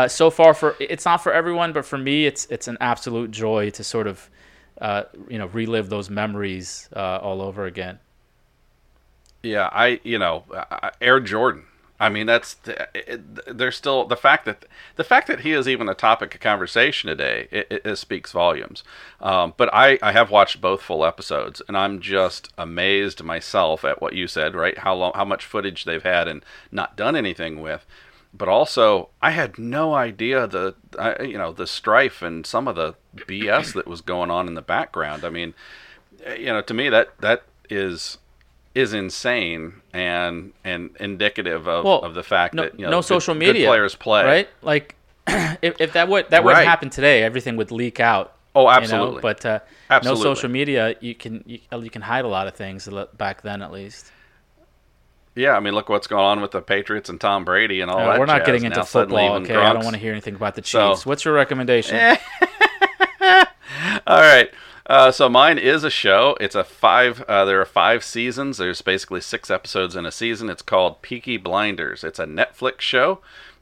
uh, 0.00 0.08
so 0.08 0.30
far, 0.30 0.54
for 0.54 0.76
it's 0.80 1.04
not 1.04 1.18
for 1.18 1.32
everyone, 1.32 1.72
but 1.72 1.84
for 1.84 1.98
me, 1.98 2.26
it's 2.26 2.46
it's 2.46 2.68
an 2.68 2.78
absolute 2.80 3.30
joy 3.30 3.70
to 3.70 3.84
sort 3.84 4.06
of, 4.06 4.30
uh, 4.80 5.02
you 5.28 5.38
know, 5.38 5.46
relive 5.46 5.90
those 5.90 6.08
memories 6.08 6.88
uh, 6.96 7.18
all 7.22 7.42
over 7.42 7.66
again. 7.66 7.98
Yeah, 9.42 9.68
I 9.72 10.00
you 10.02 10.18
know 10.18 10.44
Air 11.00 11.20
Jordan. 11.20 11.64
I 11.98 12.08
mean, 12.08 12.24
that's 12.24 12.56
there's 13.46 13.76
still 13.76 14.06
the 14.06 14.16
fact 14.16 14.46
that 14.46 14.64
the 14.96 15.04
fact 15.04 15.26
that 15.26 15.40
he 15.40 15.52
is 15.52 15.68
even 15.68 15.86
a 15.86 15.94
topic 15.94 16.34
of 16.34 16.40
conversation 16.40 17.08
today. 17.08 17.46
It, 17.50 17.66
it, 17.70 17.82
it 17.84 17.96
speaks 17.96 18.32
volumes. 18.32 18.82
Um, 19.20 19.52
but 19.58 19.68
I, 19.74 19.98
I 20.02 20.12
have 20.12 20.30
watched 20.30 20.62
both 20.62 20.80
full 20.80 21.04
episodes, 21.04 21.60
and 21.68 21.76
I'm 21.76 22.00
just 22.00 22.50
amazed 22.56 23.22
myself 23.22 23.84
at 23.84 24.00
what 24.00 24.14
you 24.14 24.26
said. 24.28 24.54
Right, 24.54 24.78
how 24.78 24.94
long, 24.94 25.12
how 25.14 25.26
much 25.26 25.44
footage 25.44 25.84
they've 25.84 26.02
had 26.02 26.26
and 26.26 26.42
not 26.72 26.96
done 26.96 27.16
anything 27.16 27.60
with. 27.60 27.84
But 28.32 28.48
also, 28.48 29.10
I 29.20 29.32
had 29.32 29.58
no 29.58 29.94
idea 29.94 30.46
the 30.46 30.74
uh, 30.98 31.14
you 31.22 31.36
know 31.36 31.52
the 31.52 31.66
strife 31.66 32.22
and 32.22 32.46
some 32.46 32.68
of 32.68 32.76
the 32.76 32.94
BS 33.16 33.72
that 33.74 33.86
was 33.86 34.00
going 34.00 34.30
on 34.30 34.46
in 34.46 34.54
the 34.54 34.62
background. 34.62 35.24
I 35.24 35.30
mean, 35.30 35.54
you 36.38 36.46
know, 36.46 36.62
to 36.62 36.72
me 36.74 36.88
that 36.88 37.18
that 37.20 37.42
is 37.68 38.18
is 38.74 38.92
insane 38.92 39.82
and 39.92 40.52
and 40.64 40.90
indicative 41.00 41.66
of, 41.66 41.84
Well, 41.84 41.98
of 42.02 42.14
the 42.14 42.22
fact 42.22 42.54
no, 42.54 42.62
that 42.62 42.78
you 42.78 42.84
know 42.84 42.90
no 42.92 43.00
social 43.00 43.34
good 43.34 43.40
media 43.40 43.66
players 43.66 43.96
play 43.96 44.24
right 44.24 44.48
like 44.62 44.94
if, 45.26 45.80
if 45.80 45.92
that 45.94 46.08
would 46.08 46.30
that 46.30 46.44
would 46.44 46.52
Right. 46.52 46.66
happen 46.66 46.88
today 46.88 47.22
everything 47.24 47.56
would 47.56 47.72
leak 47.72 47.98
out 47.98 48.36
Oh, 48.54 48.62
you 48.62 48.66
know? 48.66 48.76
absolutely. 48.82 49.22
but 49.22 49.44
uh, 49.46 49.58
Absolutely. 49.90 50.24
no 50.24 50.34
social 50.34 50.48
media 50.50 50.94
you 51.00 51.14
can 51.16 51.42
you, 51.46 51.58
you 51.72 51.90
can 51.90 52.02
hide 52.02 52.24
a 52.24 52.28
lot 52.28 52.46
of 52.46 52.54
things 52.54 52.88
back 53.16 53.42
then 53.42 53.60
at 53.60 53.72
least 53.72 54.12
Yeah, 55.36 55.56
I 55.56 55.60
mean, 55.60 55.74
look 55.74 55.88
what's 55.88 56.06
going 56.08 56.24
on 56.24 56.40
with 56.40 56.50
the 56.50 56.60
Patriots 56.60 57.08
and 57.08 57.20
Tom 57.20 57.44
Brady 57.44 57.80
and 57.80 57.90
all 57.90 57.98
Uh, 58.00 58.06
that. 58.12 58.18
we're 58.18 58.26
not 58.26 58.38
jazz. 58.38 58.46
getting 58.46 58.64
into 58.64 58.78
Now 58.78 58.84
football 58.84 59.34
okay 59.36 59.54
i 59.54 59.72
don't 59.72 59.84
want 59.84 59.94
to 59.94 60.00
hear 60.00 60.12
anything 60.12 60.34
about 60.34 60.54
the 60.56 60.64
So- 60.64 60.90
chiefs 60.90 61.06
what's 61.06 61.24
your 61.24 61.34
recommendation 61.34 61.96
All 64.06 64.20
right. 64.20 64.50
Uh, 64.86 65.12
so 65.12 65.28
mine 65.28 65.56
is 65.58 65.84
a 65.84 65.90
show. 65.90 66.36
It's 66.40 66.54
a 66.56 66.64
five. 66.64 67.22
Uh, 67.22 67.44
there 67.44 67.60
are 67.60 67.64
five 67.66 68.02
seasons. 68.02 68.58
There's 68.58 68.82
basically 68.82 69.20
six 69.20 69.50
episodes 69.50 69.94
in 69.94 70.04
a 70.04 70.10
season. 70.10 70.50
It's 70.50 70.62
called 70.62 71.00
Peaky 71.00 71.36
Blinders. 71.36 72.02
It's 72.02 72.18
a 72.18 72.24
Netflix 72.26 72.80
show. 72.80 73.20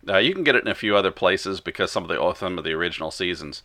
Uh, 0.09 0.17
you 0.19 0.33
can 0.33 0.43
get 0.45 0.57
it 0.57 0.63
in 0.65 0.69
a 0.71 0.75
few 0.75 0.97
other 0.97 1.11
places 1.11 1.61
because 1.61 1.91
some 1.93 2.05
of 2.05 2.09
the 2.09 2.35
some 2.35 2.57
of 2.57 2.65
the 2.65 2.73
original 2.73 3.11
seasons. 3.11 3.63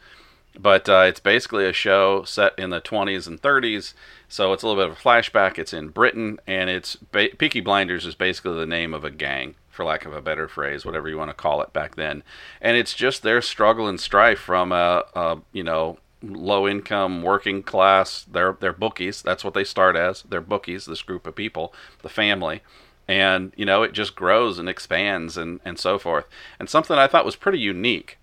But 0.57 0.87
uh, 0.87 1.05
it's 1.07 1.19
basically 1.19 1.65
a 1.65 1.73
show 1.73 2.23
set 2.23 2.57
in 2.57 2.69
the 2.69 2.81
20s 2.81 3.27
and 3.27 3.41
30s. 3.41 3.93
So 4.27 4.53
it's 4.53 4.63
a 4.63 4.67
little 4.67 4.83
bit 4.83 4.91
of 4.91 4.97
a 4.97 5.01
flashback. 5.01 5.57
It's 5.57 5.73
in 5.73 5.89
Britain, 5.89 6.39
and 6.45 6.69
it's 6.69 6.95
ba- 6.95 7.29
Peaky 7.37 7.59
Blinders 7.59 8.05
is 8.05 8.15
basically 8.15 8.57
the 8.57 8.65
name 8.65 8.93
of 8.93 9.03
a 9.03 9.11
gang, 9.11 9.55
for 9.69 9.83
lack 9.83 10.05
of 10.05 10.13
a 10.13 10.21
better 10.21 10.47
phrase, 10.47 10.85
whatever 10.85 11.09
you 11.09 11.17
want 11.17 11.29
to 11.29 11.35
call 11.35 11.61
it 11.61 11.73
back 11.73 11.95
then. 11.95 12.23
And 12.61 12.77
it's 12.77 12.93
just 12.93 13.23
their 13.23 13.41
struggle 13.41 13.87
and 13.87 13.99
strife 13.99 14.39
from 14.39 14.71
a, 14.71 15.03
a 15.15 15.39
you 15.51 15.63
know 15.63 15.97
low 16.23 16.67
income 16.67 17.21
working 17.21 17.61
class 17.61 18.25
they're 18.31 18.55
they're 18.61 18.71
bookies 18.71 19.21
that's 19.21 19.43
what 19.43 19.53
they 19.53 19.63
start 19.63 19.95
as 19.95 20.23
they're 20.23 20.39
bookies 20.39 20.85
this 20.85 21.01
group 21.01 21.27
of 21.27 21.35
people 21.35 21.73
the 22.01 22.07
family 22.07 22.61
and 23.07 23.51
you 23.57 23.65
know 23.65 23.83
it 23.83 23.91
just 23.91 24.15
grows 24.15 24.57
and 24.57 24.69
expands 24.69 25.35
and 25.35 25.59
and 25.65 25.77
so 25.77 25.99
forth 25.99 26.25
and 26.59 26.69
something 26.69 26.97
i 26.97 27.07
thought 27.07 27.25
was 27.25 27.35
pretty 27.35 27.59
unique 27.59 28.17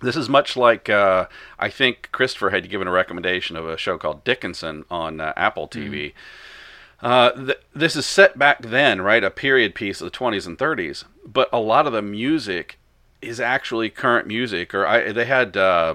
this 0.00 0.16
is 0.16 0.28
much 0.28 0.56
like 0.56 0.88
uh, 0.88 1.26
I 1.58 1.68
think 1.70 2.10
Christopher 2.12 2.50
had 2.50 2.68
given 2.70 2.86
a 2.88 2.92
recommendation 2.92 3.56
of 3.56 3.68
a 3.68 3.76
show 3.76 3.98
called 3.98 4.24
Dickinson 4.24 4.84
on 4.90 5.20
uh, 5.20 5.32
Apple 5.36 5.66
TV. 5.68 6.12
Uh, 7.00 7.30
th- 7.30 7.58
this 7.74 7.94
is 7.94 8.06
set 8.06 8.38
back 8.38 8.60
then, 8.62 9.00
right? 9.00 9.22
A 9.22 9.30
period 9.30 9.74
piece 9.74 10.00
of 10.00 10.10
the 10.10 10.16
20s 10.18 10.46
and 10.46 10.58
30s, 10.58 11.04
but 11.24 11.48
a 11.52 11.60
lot 11.60 11.86
of 11.86 11.92
the 11.92 12.02
music 12.02 12.78
is 13.22 13.38
actually 13.40 13.88
current 13.90 14.26
music. 14.26 14.74
Or 14.74 14.84
I, 14.86 15.12
they 15.12 15.24
had, 15.24 15.56
uh, 15.56 15.94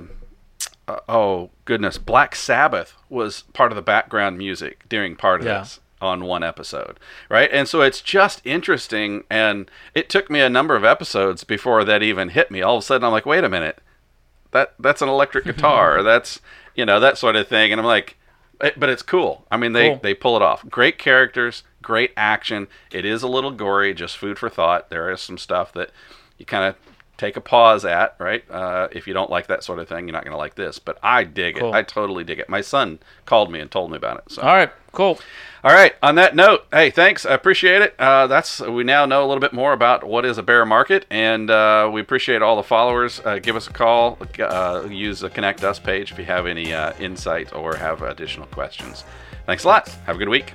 uh, 0.87 0.99
oh 1.09 1.49
goodness, 1.65 1.97
Black 1.97 2.35
Sabbath 2.35 2.93
was 3.09 3.43
part 3.53 3.71
of 3.71 3.75
the 3.75 3.81
background 3.81 4.37
music 4.37 4.83
during 4.87 5.15
part 5.17 5.41
of 5.41 5.47
Yeah. 5.47 5.59
this 5.59 5.79
on 6.01 6.25
one 6.25 6.43
episode, 6.43 6.99
right? 7.29 7.49
And 7.53 7.67
so 7.67 7.81
it's 7.81 8.01
just 8.01 8.41
interesting. 8.45 9.23
And 9.29 9.69
it 9.93 10.09
took 10.09 10.29
me 10.29 10.39
a 10.41 10.49
number 10.49 10.75
of 10.75 10.83
episodes 10.85 11.43
before 11.43 11.83
that 11.85 12.03
even 12.03 12.29
hit 12.29 12.49
me. 12.51 12.61
All 12.61 12.77
of 12.77 12.83
a 12.83 12.85
sudden, 12.85 13.05
I'm 13.05 13.11
like, 13.13 13.25
wait 13.25 13.43
a 13.45 13.49
minute, 13.49 13.79
that 14.53 14.73
that's 14.79 15.01
an 15.01 15.09
electric 15.09 15.45
guitar. 15.45 16.01
that's 16.03 16.39
you 16.75 16.85
know 16.85 16.99
that 16.99 17.17
sort 17.17 17.35
of 17.35 17.47
thing. 17.47 17.71
And 17.71 17.79
I'm 17.81 17.85
like, 17.87 18.17
eh, 18.61 18.71
but 18.77 18.89
it's 18.89 19.03
cool. 19.03 19.45
I 19.51 19.57
mean, 19.57 19.73
they 19.73 19.89
Cool. 19.89 19.99
they 20.01 20.13
pull 20.13 20.35
it 20.35 20.41
off. 20.41 20.67
Great 20.69 20.97
characters, 20.97 21.63
great 21.81 22.11
action. 22.17 22.67
It 22.91 23.05
is 23.05 23.21
a 23.23 23.27
little 23.27 23.51
gory, 23.51 23.93
just 23.93 24.17
food 24.17 24.39
for 24.39 24.49
thought. 24.49 24.89
There 24.89 25.11
is 25.11 25.21
some 25.21 25.37
stuff 25.37 25.73
that 25.73 25.91
you 26.37 26.45
kind 26.45 26.63
of 26.65 26.75
take 27.23 27.37
a 27.37 27.41
pause 27.41 27.85
at, 27.85 28.15
right? 28.19 28.43
Uh, 28.49 28.87
if 28.91 29.07
you 29.07 29.13
don't 29.13 29.29
like 29.29 29.47
that 29.47 29.63
sort 29.63 29.79
of 29.79 29.87
thing, 29.87 30.07
you're 30.07 30.13
not 30.13 30.23
going 30.23 30.33
to 30.33 30.37
like 30.37 30.55
this. 30.55 30.79
But 30.79 30.97
I 31.01 31.23
dig 31.23 31.57
Cool. 31.57 31.73
it. 31.73 31.77
I 31.77 31.83
totally 31.83 32.23
dig 32.23 32.39
it. 32.39 32.49
My 32.49 32.61
son 32.61 32.99
called 33.25 33.51
me 33.51 33.59
and 33.59 33.71
told 33.71 33.91
me 33.91 33.97
about 33.97 34.17
it. 34.17 34.31
So. 34.31 34.41
all 34.41 34.53
right 34.53 34.71
cool 34.93 35.19
All 35.63 35.71
right. 35.73 35.95
On 36.03 36.15
that 36.15 36.35
note, 36.35 36.65
hey, 36.71 36.91
thanks. 36.91 37.25
I 37.25 37.33
appreciate 37.33 37.81
it. 37.81 37.95
Uh, 37.97 38.27
that's 38.27 38.59
we 38.59 38.83
now 38.83 39.05
know 39.05 39.25
a 39.25 39.27
little 39.27 39.41
bit 39.41 39.53
more 39.53 39.73
about 39.73 40.03
what 40.03 40.25
is 40.25 40.37
a 40.37 40.43
bear 40.43 40.65
market, 40.65 41.05
and 41.09 41.49
uh, 41.49 41.89
we 41.91 42.01
appreciate 42.01 42.41
all 42.41 42.57
the 42.57 42.63
followers. 42.63 43.21
Uh, 43.23 43.39
give 43.39 43.55
us 43.55 43.67
a 43.67 43.71
call. 43.71 44.17
Uh, 44.39 44.85
use 44.89 45.21
the 45.21 45.29
Connect 45.29 45.63
Us 45.63 45.79
page 45.79 46.11
if 46.11 46.19
you 46.19 46.25
have 46.25 46.45
any 46.45 46.73
uh, 46.73 46.93
insight 46.99 47.53
or 47.53 47.75
have 47.75 48.01
additional 48.01 48.47
questions. 48.47 49.03
Thanks 49.45 49.63
a 49.63 49.67
lot. 49.67 49.87
Have 50.05 50.17
a 50.17 50.19
good 50.19 50.29
week. 50.29 50.53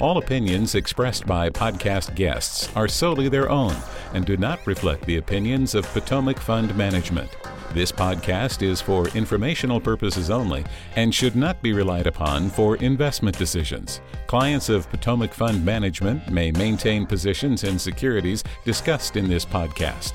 All 0.00 0.16
opinions 0.16 0.76
expressed 0.76 1.26
by 1.26 1.50
podcast 1.50 2.14
guests 2.14 2.74
are 2.74 2.88
solely 2.88 3.28
their 3.28 3.50
own 3.50 3.76
and 4.14 4.24
do 4.24 4.38
not 4.38 4.66
reflect 4.66 5.04
the 5.04 5.18
opinions 5.18 5.74
of 5.74 5.84
Potomac 5.92 6.40
Fund 6.40 6.74
Management. 6.74 7.28
This 7.74 7.92
podcast 7.92 8.62
is 8.62 8.80
for 8.80 9.08
informational 9.08 9.78
purposes 9.78 10.30
only 10.30 10.64
and 10.96 11.14
should 11.14 11.36
not 11.36 11.60
be 11.60 11.74
relied 11.74 12.06
upon 12.06 12.48
for 12.48 12.76
investment 12.76 13.36
decisions. 13.36 14.00
Clients 14.26 14.70
of 14.70 14.88
Potomac 14.88 15.34
Fund 15.34 15.62
Management 15.62 16.30
may 16.30 16.50
maintain 16.50 17.04
positions 17.04 17.64
in 17.64 17.78
securities 17.78 18.42
discussed 18.64 19.16
in 19.16 19.28
this 19.28 19.44
podcast. 19.44 20.14